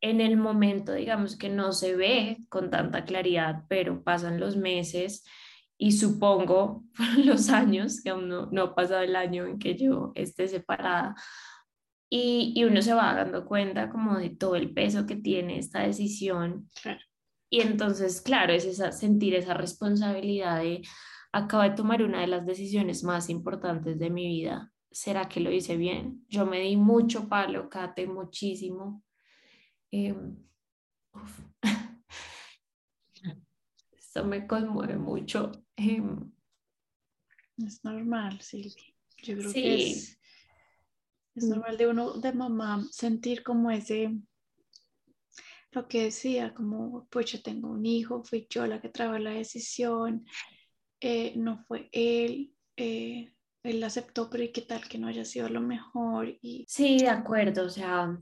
en 0.00 0.20
el 0.20 0.36
momento, 0.36 0.92
digamos 0.92 1.36
que 1.36 1.48
no 1.48 1.72
se 1.72 1.94
ve 1.96 2.38
con 2.48 2.70
tanta 2.70 3.04
claridad, 3.04 3.64
pero 3.68 4.02
pasan 4.02 4.40
los 4.40 4.56
meses 4.56 5.24
y 5.76 5.92
supongo 5.92 6.84
los 7.24 7.50
años, 7.50 8.00
que 8.02 8.10
aún 8.10 8.28
no, 8.28 8.46
no 8.46 8.62
ha 8.62 8.74
pasado 8.74 9.02
el 9.02 9.16
año 9.16 9.46
en 9.46 9.58
que 9.58 9.76
yo 9.76 10.12
esté 10.14 10.48
separada, 10.48 11.14
y, 12.12 12.52
y 12.56 12.64
uno 12.64 12.82
se 12.82 12.92
va 12.92 13.14
dando 13.14 13.46
cuenta 13.46 13.88
como 13.88 14.18
de 14.18 14.30
todo 14.30 14.56
el 14.56 14.74
peso 14.74 15.06
que 15.06 15.14
tiene 15.14 15.58
esta 15.58 15.82
decisión. 15.82 16.68
Claro. 16.82 17.00
Y 17.48 17.60
entonces, 17.60 18.20
claro, 18.20 18.52
es 18.52 18.64
esa, 18.64 18.90
sentir 18.90 19.34
esa 19.34 19.54
responsabilidad 19.54 20.60
de 20.60 20.82
acabo 21.32 21.62
de 21.62 21.70
tomar 21.70 22.02
una 22.02 22.20
de 22.20 22.26
las 22.26 22.44
decisiones 22.44 23.04
más 23.04 23.30
importantes 23.30 23.98
de 23.98 24.10
mi 24.10 24.26
vida 24.26 24.72
¿será 24.90 25.28
que 25.28 25.40
lo 25.40 25.50
hice 25.50 25.76
bien? 25.76 26.24
Yo 26.28 26.46
me 26.46 26.60
di 26.60 26.76
mucho 26.76 27.28
palo, 27.28 27.68
Kate, 27.68 28.06
muchísimo. 28.06 29.02
Em, 29.92 30.36
Esto 33.92 34.24
me 34.24 34.46
conmueve 34.46 34.96
mucho. 34.96 35.52
Em, 35.76 36.32
es 37.58 37.84
normal, 37.84 38.40
Silvi. 38.40 38.94
Yo 39.22 39.36
creo 39.36 39.52
que 39.52 39.74
es, 39.74 40.18
es 41.34 41.44
normal 41.44 41.76
de 41.76 41.86
uno, 41.86 42.14
de 42.14 42.32
mamá, 42.32 42.82
sentir 42.90 43.42
como 43.42 43.70
ese, 43.70 44.18
lo 45.72 45.86
que 45.86 46.04
decía, 46.04 46.54
como, 46.54 47.06
pues 47.10 47.32
yo 47.32 47.42
tengo 47.42 47.68
un 47.68 47.86
hijo, 47.86 48.24
fui 48.24 48.46
yo 48.50 48.66
la 48.66 48.80
que 48.80 48.88
trajo 48.88 49.16
la 49.18 49.30
decisión, 49.30 50.26
eh, 51.00 51.34
no 51.36 51.64
fue 51.68 51.88
él, 51.92 52.54
eh, 52.76 53.32
él 53.62 53.84
aceptó, 53.84 54.28
pero 54.30 54.42
¿y 54.42 54.52
qué 54.52 54.62
tal 54.62 54.88
que 54.88 54.98
no 54.98 55.06
haya 55.06 55.24
sido 55.24 55.48
lo 55.48 55.60
mejor? 55.60 56.36
Y... 56.40 56.64
Sí, 56.68 56.98
de 56.98 57.08
acuerdo, 57.08 57.66
o 57.66 57.70
sea, 57.70 58.18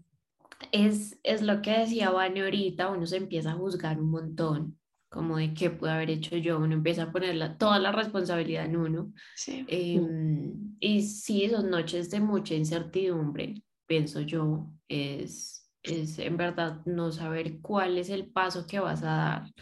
es, 0.73 1.19
es 1.23 1.43
lo 1.43 1.63
que 1.63 1.79
decía 1.79 2.11
Vani 2.11 2.41
ahorita, 2.41 2.89
uno 2.89 3.07
se 3.07 3.17
empieza 3.17 3.53
a 3.53 3.57
juzgar 3.57 4.01
un 4.01 4.11
montón, 4.11 4.79
como 5.09 5.39
de 5.39 5.55
qué 5.55 5.71
pude 5.71 5.91
haber 5.91 6.11
hecho 6.11 6.37
yo, 6.37 6.59
uno 6.59 6.75
empieza 6.75 7.05
a 7.05 7.13
poner 7.13 7.57
toda 7.57 7.79
la 7.79 7.93
responsabilidad 7.93 8.67
en 8.67 8.77
uno. 8.77 9.13
Sí. 9.37 9.65
Em, 9.69 10.77
y 10.81 11.03
sí, 11.03 11.49
son 11.49 11.71
noches 11.71 12.11
de 12.11 12.21
mucha 12.21 12.55
incertidumbre, 12.55 13.63
pienso 13.87 14.21
yo, 14.21 14.71
es, 14.89 15.71
es 15.83 16.19
en 16.19 16.37
verdad 16.37 16.83
no 16.85 17.13
saber 17.13 17.61
cuál 17.61 17.99
es 17.99 18.11
el 18.11 18.31
paso 18.31 18.67
que 18.67 18.81
vas 18.81 19.03
a 19.03 19.07
dar. 19.07 19.53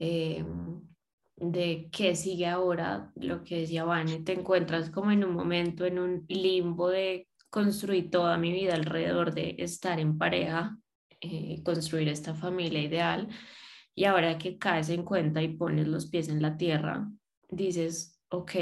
Eh, 0.00 0.44
de 1.40 1.88
qué 1.92 2.16
sigue 2.16 2.46
ahora, 2.46 3.12
lo 3.14 3.44
que 3.44 3.60
decía 3.60 3.84
Vane, 3.84 4.20
te 4.20 4.32
encuentras 4.32 4.90
como 4.90 5.10
en 5.12 5.24
un 5.24 5.34
momento, 5.34 5.84
en 5.84 5.98
un 5.98 6.24
limbo 6.28 6.88
de 6.88 7.27
construir 7.50 8.10
toda 8.10 8.36
mi 8.38 8.52
vida 8.52 8.74
alrededor 8.74 9.34
de 9.34 9.56
estar 9.58 9.98
en 10.00 10.18
pareja, 10.18 10.78
eh, 11.20 11.62
construir 11.64 12.08
esta 12.08 12.34
familia 12.34 12.82
ideal, 12.82 13.28
y 13.94 14.04
ahora 14.04 14.38
que 14.38 14.58
caes 14.58 14.90
en 14.90 15.02
cuenta 15.02 15.42
y 15.42 15.56
pones 15.56 15.88
los 15.88 16.06
pies 16.06 16.28
en 16.28 16.40
la 16.40 16.56
tierra, 16.56 17.08
dices, 17.50 18.20
ok, 18.28 18.52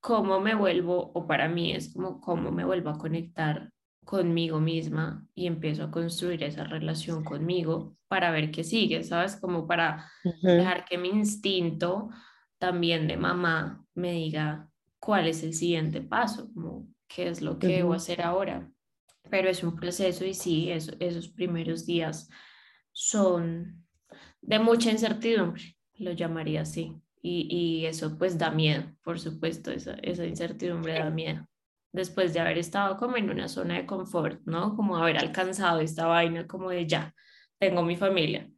¿cómo 0.00 0.40
me 0.40 0.54
vuelvo, 0.54 1.12
o 1.14 1.26
para 1.26 1.48
mí 1.48 1.72
es 1.72 1.92
como 1.92 2.20
cómo 2.20 2.50
me 2.50 2.64
vuelvo 2.64 2.90
a 2.90 2.98
conectar 2.98 3.70
conmigo 4.04 4.58
misma 4.58 5.26
y 5.34 5.46
empiezo 5.46 5.84
a 5.84 5.90
construir 5.90 6.42
esa 6.42 6.64
relación 6.64 7.22
conmigo 7.22 7.96
para 8.08 8.30
ver 8.30 8.50
qué 8.50 8.64
sigue, 8.64 9.04
¿sabes? 9.04 9.36
Como 9.36 9.66
para 9.66 10.10
dejar 10.42 10.84
que 10.84 10.98
mi 10.98 11.08
instinto 11.08 12.10
también 12.58 13.06
de 13.06 13.16
mamá 13.16 13.84
me 13.94 14.12
diga 14.12 14.68
cuál 14.98 15.28
es 15.28 15.42
el 15.44 15.54
siguiente 15.54 16.00
paso, 16.00 16.48
como 16.52 16.88
qué 17.14 17.28
es 17.28 17.42
lo 17.42 17.58
que 17.58 17.68
debo 17.68 17.94
hacer 17.94 18.22
ahora. 18.22 18.68
Pero 19.30 19.48
es 19.48 19.62
un 19.62 19.76
proceso 19.76 20.24
y 20.24 20.34
sí, 20.34 20.70
esos 20.70 21.28
primeros 21.28 21.86
días 21.86 22.28
son 22.90 23.86
de 24.40 24.58
mucha 24.58 24.90
incertidumbre, 24.90 25.76
lo 25.94 26.12
llamaría 26.12 26.62
así. 26.62 27.00
Y, 27.22 27.46
y 27.48 27.86
eso 27.86 28.18
pues 28.18 28.36
da 28.36 28.50
miedo, 28.50 28.84
por 29.04 29.20
supuesto, 29.20 29.70
esa, 29.70 29.94
esa 30.02 30.26
incertidumbre 30.26 30.94
da 30.94 31.10
miedo 31.10 31.46
después 31.92 32.32
de 32.32 32.40
haber 32.40 32.58
estado 32.58 32.96
como 32.96 33.16
en 33.16 33.30
una 33.30 33.48
zona 33.48 33.76
de 33.76 33.86
confort, 33.86 34.40
¿no? 34.46 34.74
Como 34.74 34.96
haber 34.96 35.18
alcanzado 35.18 35.80
esta 35.80 36.06
vaina 36.06 36.46
como 36.46 36.70
de 36.70 36.86
ya, 36.86 37.14
tengo 37.58 37.82
mi 37.82 37.96
familia. 37.96 38.48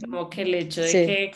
Como 0.00 0.28
que 0.28 0.42
el 0.42 0.54
hecho 0.54 0.82
de 0.82 0.90
que 0.90 1.30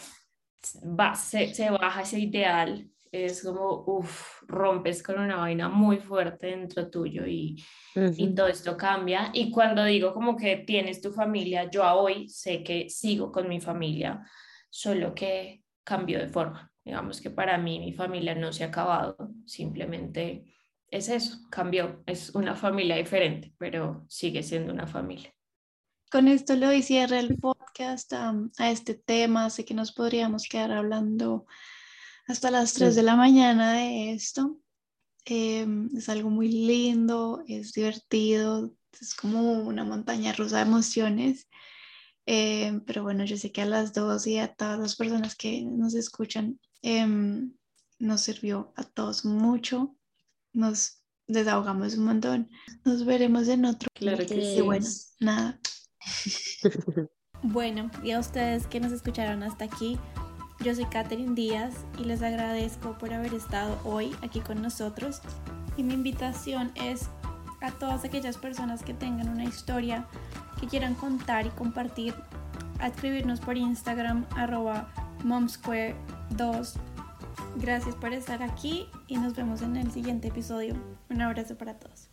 va, 0.84 1.14
se, 1.14 1.54
se, 1.54 1.70
baja 1.70 2.02
ese 2.02 2.18
ideal 2.18 2.86
es 3.12 3.42
como, 3.42 3.84
uff, 3.86 4.42
rompes 4.46 5.02
con 5.02 5.18
una 5.18 5.36
vaina 5.36 5.68
muy 5.68 5.98
fuerte 5.98 6.48
dentro 6.48 6.88
tuyo 6.88 7.26
y, 7.26 7.62
y 7.94 8.34
todo 8.34 8.46
esto 8.46 8.76
cambia. 8.76 9.30
Y 9.32 9.50
cuando 9.50 9.84
digo 9.84 10.14
como 10.14 10.36
que 10.36 10.58
tienes 10.58 11.00
tu 11.00 11.12
familia, 11.12 11.68
yo 11.70 11.84
a 11.84 11.94
hoy 11.94 12.28
sé 12.28 12.62
que 12.62 12.88
sigo 12.88 13.32
con 13.32 13.48
mi 13.48 13.61
familia, 13.61 14.24
solo 14.68 15.14
que 15.14 15.62
cambio 15.84 16.18
de 16.18 16.28
forma. 16.28 16.70
Digamos 16.84 17.20
que 17.20 17.30
para 17.30 17.58
mí 17.58 17.78
mi 17.78 17.92
familia 17.92 18.34
no 18.34 18.52
se 18.52 18.64
ha 18.64 18.68
acabado, 18.68 19.16
simplemente 19.44 20.44
es 20.90 21.08
eso, 21.08 21.38
cambió, 21.50 22.02
es 22.06 22.34
una 22.34 22.56
familia 22.56 22.96
diferente, 22.96 23.52
pero 23.58 24.04
sigue 24.08 24.42
siendo 24.42 24.72
una 24.72 24.86
familia. 24.86 25.32
Con 26.11 26.26
esto 26.26 26.56
lo 26.56 26.70
cierre 26.82 27.20
el 27.20 27.38
podcast 27.38 28.12
a 28.12 28.70
este 28.70 28.94
tema. 28.94 29.48
Sé 29.50 29.64
que 29.64 29.74
nos 29.74 29.92
podríamos 29.92 30.48
quedar 30.48 30.72
hablando 30.72 31.46
hasta 32.26 32.50
las 32.50 32.74
3 32.74 32.94
de 32.94 33.02
la 33.02 33.16
mañana 33.16 33.72
de 33.74 34.12
esto. 34.12 34.58
Em, 35.24 35.90
es 35.96 36.08
algo 36.08 36.30
muy 36.30 36.48
lindo, 36.48 37.42
es 37.46 37.72
divertido, 37.72 38.74
es 39.00 39.14
como 39.14 39.52
una 39.62 39.84
montaña 39.84 40.32
rusa 40.32 40.56
de 40.56 40.62
emociones. 40.62 41.48
Em, 42.26 42.80
pero 42.84 43.02
bueno, 43.02 43.24
yo 43.24 43.36
sé 43.36 43.52
que 43.52 43.62
a 43.62 43.66
las 43.66 43.92
dos 43.92 44.26
y 44.26 44.38
a 44.38 44.54
todas 44.54 44.78
las 44.78 44.96
personas 44.96 45.34
que 45.34 45.62
nos 45.62 45.94
escuchan 45.94 46.60
em, 46.82 47.52
nos 47.98 48.22
sirvió 48.22 48.72
a 48.76 48.84
todos 48.84 49.24
mucho 49.24 49.96
nos 50.52 51.02
desahogamos 51.26 51.96
un 51.96 52.04
montón. 52.04 52.50
Nos 52.84 53.04
veremos 53.04 53.48
en 53.48 53.64
otro. 53.64 53.88
Claro 53.94 54.26
que 54.26 54.54
sí. 54.56 54.60
bueno, 54.60 54.86
nada. 55.20 55.60
bueno, 57.42 57.90
y 58.02 58.10
a 58.12 58.18
ustedes 58.18 58.66
que 58.66 58.80
nos 58.80 58.92
escucharon 58.92 59.42
hasta 59.42 59.64
aquí, 59.64 59.98
yo 60.62 60.74
soy 60.74 60.84
Katherine 60.86 61.34
Díaz 61.34 61.74
y 61.98 62.04
les 62.04 62.22
agradezco 62.22 62.98
por 62.98 63.12
haber 63.12 63.34
estado 63.34 63.78
hoy 63.84 64.14
aquí 64.22 64.40
con 64.40 64.61
nosotros. 64.61 65.20
Y 65.76 65.82
mi 65.82 65.94
invitación 65.94 66.70
es 66.74 67.08
a 67.61 67.70
todas 67.70 68.04
aquellas 68.04 68.36
personas 68.36 68.82
que 68.82 68.94
tengan 68.94 69.28
una 69.28 69.44
historia 69.44 70.06
que 70.61 70.66
quieran 70.66 70.94
contar 70.94 71.46
y 71.46 71.50
compartir, 71.50 72.14
a 72.78 72.88
escribirnos 72.88 73.40
por 73.40 73.56
Instagram 73.56 74.26
arroba 74.36 74.88
momsquare2 75.24 76.78
Gracias 77.56 77.94
por 77.94 78.12
estar 78.12 78.42
aquí 78.42 78.86
y 79.08 79.16
nos 79.16 79.34
vemos 79.34 79.62
en 79.62 79.76
el 79.76 79.90
siguiente 79.90 80.28
episodio. 80.28 80.74
Un 81.08 81.20
abrazo 81.20 81.56
para 81.56 81.74
todos. 81.74 82.09